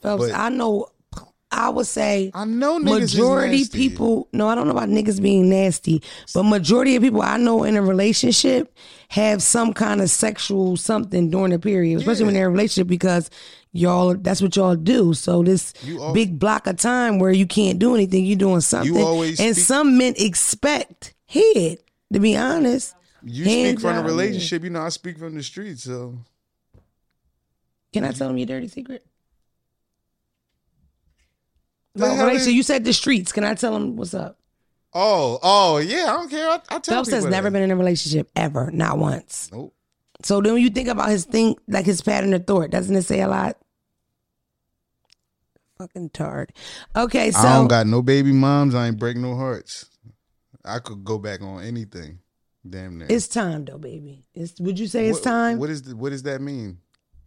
[0.01, 0.87] Phelps, But- I know.
[1.51, 5.21] I would say I know niggas is majority people no i don't know about niggas
[5.21, 6.01] being nasty
[6.33, 8.73] but majority of people i know in a relationship
[9.09, 12.87] have some kind of sexual something during the period especially when they're in a relationship
[12.87, 13.29] because
[13.73, 15.13] y'all that's what y'all do.
[15.13, 18.61] So this You al- big block of time where you can't do anything you're doing
[18.61, 18.97] something.
[19.01, 21.77] always and speak- some men expect head
[22.13, 22.95] to be honest.
[23.23, 24.05] You speak from a yeah.
[24.05, 24.81] relationship, you know.
[24.81, 26.17] I speak from the streets, so.
[27.93, 29.05] Can i tell them your dirty secret
[31.95, 34.37] About hell relationship, you said the streets can i tell them what's up
[34.93, 36.49] Oh, oh yeah, I don't care.
[36.49, 37.53] I, I tell Phelps has never that.
[37.53, 39.49] been in a relationship ever, not once.
[39.51, 39.73] Nope.
[40.23, 43.03] So then when you think about his thing, like his pattern of thought, doesn't it
[43.03, 43.57] say a lot?
[45.77, 46.53] Fucking tard.
[46.95, 48.75] Okay, so I don't got no baby moms.
[48.75, 49.89] I ain't break no hearts.
[50.63, 52.19] I could go back on anything.
[52.69, 53.07] Damn near.
[53.09, 54.25] it's time though, baby.
[54.35, 55.57] It's would you say it's time?
[55.57, 56.77] What is the, what does that mean?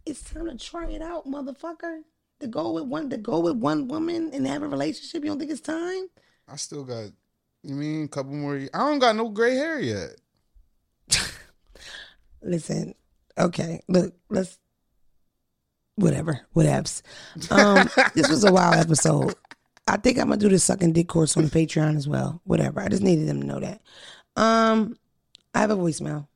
[0.05, 2.01] it's time to try it out, motherfucker.
[2.41, 5.23] To go with one to go with one woman and have a relationship.
[5.23, 6.07] You don't think it's time?
[6.47, 7.11] I still got.
[7.63, 8.57] You mean a couple more?
[8.57, 10.09] ye- I don't got no gray hair yet.
[12.41, 12.93] Listen,
[13.37, 14.59] okay, look, let's
[15.95, 17.01] whatever, whatevs.
[17.49, 19.33] Um, this was a wild episode.
[19.87, 22.41] I think I'm gonna do the sucking dick course on Patreon as well.
[22.43, 22.81] Whatever.
[22.81, 23.81] I just needed them to know that.
[24.35, 24.97] Um,
[25.53, 26.27] I have a voicemail.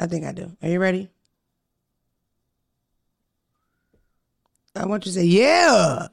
[0.00, 0.56] I think I do.
[0.62, 1.10] Are you ready?
[4.78, 6.06] I want you to say yeah.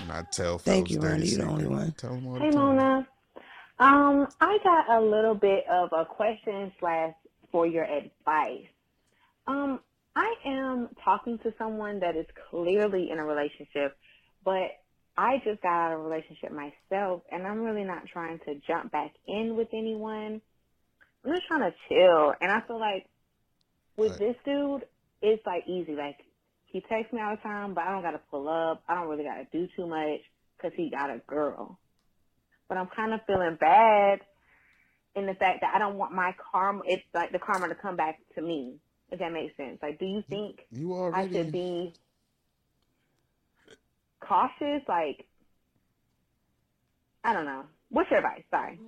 [0.00, 0.58] And I tell.
[0.58, 1.28] Thank you, dirty Randy.
[1.28, 1.92] You're the only one.
[1.92, 2.58] Tell them all the Hey time.
[2.76, 3.08] Mona.
[3.78, 7.14] Um, I got a little bit of a question slash
[7.50, 8.66] for your advice.
[9.46, 9.80] Um,
[10.14, 13.96] I am talking to someone that is clearly in a relationship,
[14.44, 14.70] but
[15.16, 18.92] I just got out of a relationship myself and I'm really not trying to jump
[18.92, 20.40] back in with anyone.
[21.24, 23.06] I'm just trying to chill and I feel like
[23.96, 24.18] with Right.
[24.20, 24.84] this dude,
[25.22, 25.94] it's like easy.
[25.94, 26.18] Like
[26.72, 28.82] he texts me all the time, but I don't gotta pull up.
[28.88, 30.20] I don't really gotta do too much
[30.56, 31.78] because he got a girl
[32.72, 34.20] but I'm kind of feeling bad
[35.14, 36.80] in the fact that I don't want my karma.
[36.86, 38.78] It's like the karma to come back to me.
[39.10, 39.78] If that makes sense.
[39.82, 41.92] Like, do you think You I should be
[44.26, 44.82] cautious?
[44.88, 45.26] Like,
[47.22, 47.64] I don't know.
[47.90, 48.44] What's your advice?
[48.50, 48.80] Sorry.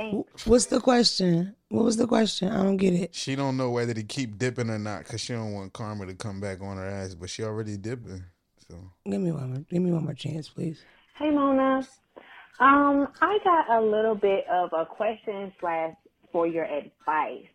[0.00, 0.46] Thanks.
[0.46, 1.54] What's the question?
[1.68, 2.48] What was the question?
[2.50, 3.14] I don't get it.
[3.14, 6.14] She don't know whether to keep dipping or not because she don't want karma to
[6.14, 8.24] come back on her ass, but she already dipping.
[8.66, 9.64] So Give me one more.
[9.68, 10.82] Give me one more chance, please.
[11.18, 11.86] Hey Mona.
[12.60, 15.94] Um, I got a little bit of a question slash
[16.32, 17.46] for your advice.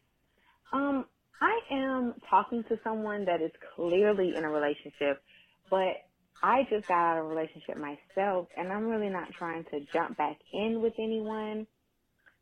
[0.71, 1.05] Um,
[1.41, 5.21] I am talking to someone that is clearly in a relationship,
[5.69, 5.95] but
[6.43, 10.17] I just got out of a relationship myself and I'm really not trying to jump
[10.17, 11.65] back in with anyone.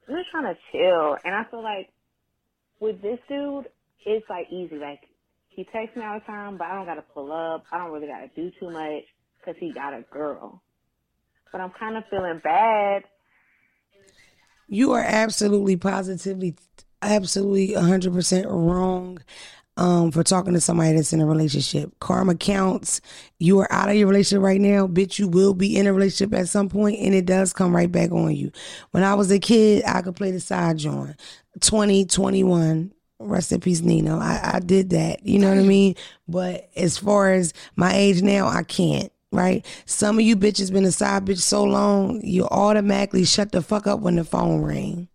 [0.07, 1.89] I'm just trying to chill and I feel like
[2.79, 3.65] with this dude,
[4.05, 4.75] it's like easy.
[4.75, 4.99] Like
[5.49, 7.63] he texts me all the time, but I don't gotta pull up.
[7.71, 9.03] I don't really gotta do too much
[9.39, 10.61] because he got a girl.
[11.51, 13.03] But I'm kind of feeling bad.
[14.67, 16.55] You are absolutely positively,
[17.01, 19.19] absolutely 100% wrong
[19.77, 21.91] um, for talking to somebody that's in a relationship.
[21.99, 23.01] Karma counts.
[23.39, 24.87] You are out of your relationship right now.
[24.87, 27.91] Bitch, you will be in a relationship at some point, and it does come right
[27.91, 28.51] back on you.
[28.91, 31.19] When I was a kid, I could play the side joint.
[31.61, 32.91] 20, 21.
[33.19, 34.19] Rest in peace, Nino.
[34.19, 35.25] I, I did that.
[35.25, 35.95] You know what I mean?
[36.27, 39.11] But as far as my age now, I can't.
[39.31, 39.65] Right?
[39.87, 43.87] Some of you bitches been a side bitch so long, you automatically shut the fuck
[43.87, 45.07] up when the phone ring.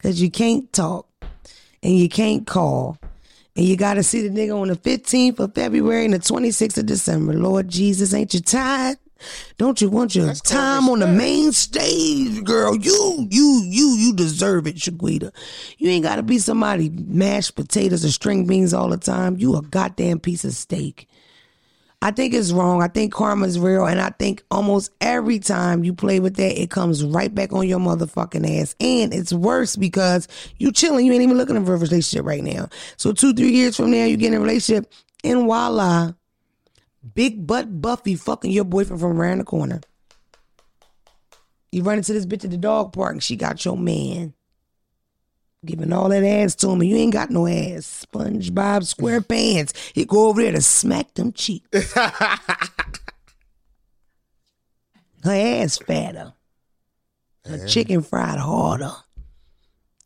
[0.00, 1.08] Cause you can't talk
[1.82, 2.98] and you can't call.
[3.56, 6.86] And you gotta see the nigga on the 15th of February and the 26th of
[6.86, 7.34] December.
[7.34, 8.98] Lord Jesus, ain't you tired?
[9.58, 12.76] Don't you want your That's time on the main stage, girl?
[12.76, 15.32] You, you, you, you deserve it, Shaquita.
[15.78, 19.36] You ain't gotta be somebody mashed potatoes or string beans all the time.
[19.38, 21.08] You a goddamn piece of steak.
[22.04, 22.82] I think it's wrong.
[22.82, 23.86] I think karma is real.
[23.86, 27.66] And I think almost every time you play with that, it comes right back on
[27.66, 28.76] your motherfucking ass.
[28.78, 30.28] And it's worse because
[30.58, 31.06] you chilling.
[31.06, 32.68] You ain't even looking for a relationship right now.
[32.98, 34.92] So two, three years from now, you get in a relationship
[35.24, 36.12] and voila,
[37.14, 39.80] big butt Buffy fucking your boyfriend from around the corner.
[41.72, 44.34] You run into this bitch at the dog park and she got your man.
[45.64, 48.06] Giving all that ass to him and you ain't got no ass.
[48.12, 49.72] SpongeBob SquarePants.
[49.94, 51.92] You go over there to smack them cheeks.
[51.94, 52.10] Her
[55.24, 56.34] ass fatter.
[57.46, 58.92] Her chicken fried harder.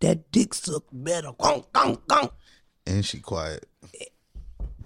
[0.01, 1.33] That dick suck better.
[1.39, 2.31] Gong, gong, gong.
[2.87, 3.67] and she quiet.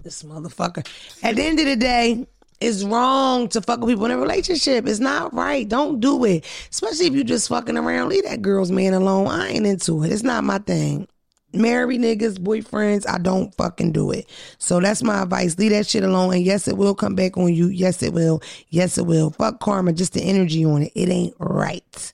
[0.01, 0.85] This motherfucker.
[1.23, 2.25] At the end of the day,
[2.63, 4.87] it's wrong to fuck with people in a relationship.
[4.87, 5.67] It's not right.
[5.67, 6.45] Don't do it.
[6.69, 8.09] Especially if you just fucking around.
[8.09, 9.27] Leave that girl's man alone.
[9.27, 10.11] I ain't into it.
[10.11, 11.07] It's not my thing.
[11.55, 14.27] Marry niggas, boyfriends, I don't fucking do it.
[14.57, 15.57] So that's my advice.
[15.59, 16.33] Leave that shit alone.
[16.33, 17.67] And yes, it will come back on you.
[17.67, 18.41] Yes, it will.
[18.69, 19.29] Yes, it will.
[19.29, 20.91] Fuck karma, just the energy on it.
[20.95, 22.13] It ain't right.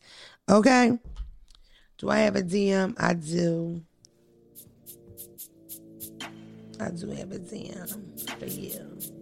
[0.50, 0.98] Okay?
[2.00, 2.96] Do I have a DM?
[3.00, 3.82] I do.
[6.82, 9.19] I do have a DM for you.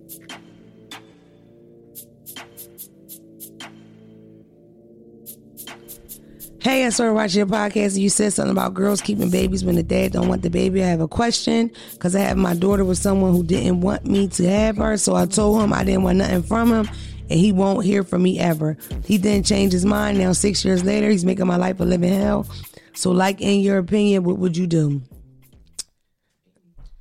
[6.60, 9.76] Hey, I started watching your podcast and you said something about girls keeping babies when
[9.76, 10.84] the dad don't want the baby.
[10.84, 14.28] I have a question because I have my daughter with someone who didn't want me
[14.30, 14.98] to have her.
[14.98, 16.90] So I told him I didn't want nothing from him
[17.30, 18.76] and he won't hear from me ever.
[19.06, 20.18] He didn't change his mind.
[20.18, 22.48] Now six years later, he's making my life a living hell.
[22.94, 25.04] So, like in your opinion, what would you do?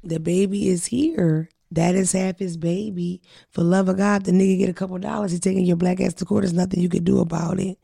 [0.04, 1.48] The baby is here.
[1.72, 3.22] That is half his baby.
[3.50, 5.32] For love of God, the nigga get a couple dollars.
[5.32, 6.42] He taking your black ass to court.
[6.42, 7.78] There's nothing you could do about it.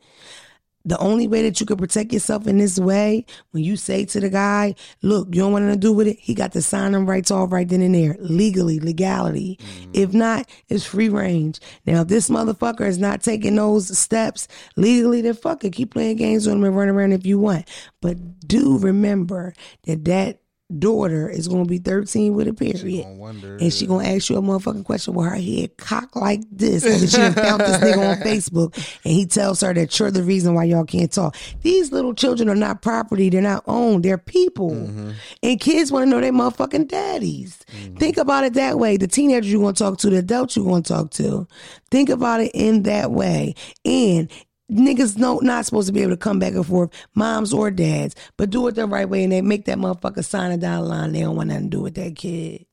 [0.85, 4.19] The only way that you can protect yourself in this way, when you say to
[4.19, 7.05] the guy, look, you don't want to do with it, he got to sign them
[7.09, 9.57] rights off right then and there, legally, legality.
[9.61, 9.89] Mm.
[9.93, 11.59] If not, it's free range.
[11.85, 15.71] Now, if this motherfucker is not taking those steps legally, then fuck it.
[15.71, 17.67] Keep playing games with him and run around if you want.
[18.01, 19.53] But do remember
[19.85, 20.42] that that
[20.79, 23.03] daughter is going to be 13 with a period.
[23.03, 26.15] gonna wonder, and she going to ask you a motherfucking question with her head cocked
[26.15, 26.85] like this.
[26.85, 30.53] And she found this nigga on Facebook and he tells her that you're the reason
[30.53, 31.35] why y'all can't talk.
[31.61, 33.29] These little children are not property.
[33.29, 34.03] They're not owned.
[34.03, 34.71] They're people.
[34.71, 35.11] Mm-hmm.
[35.43, 37.59] And kids want to know their motherfucking daddies.
[37.71, 37.97] Mm-hmm.
[37.97, 38.97] Think about it that way.
[38.97, 41.47] The teenagers you're to talk to, the adults you're to talk to.
[41.91, 43.55] Think about it in that way.
[43.85, 44.31] And
[44.71, 48.15] niggas no not supposed to be able to come back and forth, moms or dads,
[48.37, 51.11] but do it the right way and they make that motherfucker sign a dollar line.
[51.11, 52.65] They don't want nothing to do with that kid.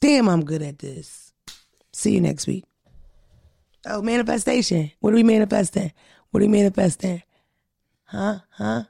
[0.00, 1.32] Damn, I'm good at this.
[1.92, 2.64] See you next week.
[3.86, 4.90] Oh, manifestation.
[5.00, 5.92] What are we manifesting?
[6.30, 7.22] What are we manifesting?
[8.04, 8.38] Huh?
[8.50, 8.84] Huh?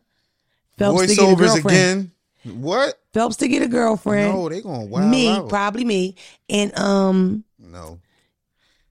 [0.78, 2.12] Phelps to get a voiceovers again.
[2.44, 2.98] What?
[3.12, 4.34] Phelps to get a girlfriend.
[4.34, 5.48] No, they gonna wild me, out.
[5.48, 6.16] probably me.
[6.48, 8.00] And um No,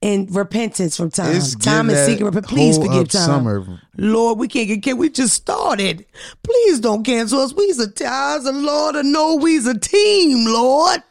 [0.02, 1.36] and repentance from time.
[1.36, 2.24] It's time is secret.
[2.24, 2.46] Repent.
[2.46, 3.26] Please forgive time.
[3.26, 3.80] summer.
[3.96, 6.06] Lord, we can't get can we just started.
[6.42, 7.52] Please don't cancel us.
[7.54, 11.02] We's a ties and Lord, I know we's a team, Lord.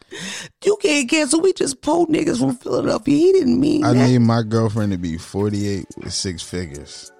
[0.64, 1.40] You can't cancel.
[1.40, 3.16] We just pulled niggas from Philadelphia.
[3.16, 4.08] He didn't mean I that.
[4.08, 7.12] need my girlfriend to be forty eight with six figures.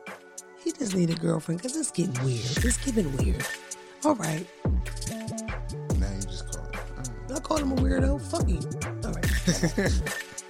[0.65, 2.45] he just need a girlfriend because it's getting weird.
[2.65, 3.47] It's getting weird.
[4.05, 4.45] All right.
[5.99, 6.67] Now you just call.
[6.67, 7.33] It.
[7.33, 8.21] I called him a weirdo.
[8.21, 8.61] Fuck you.
[9.05, 10.03] All right.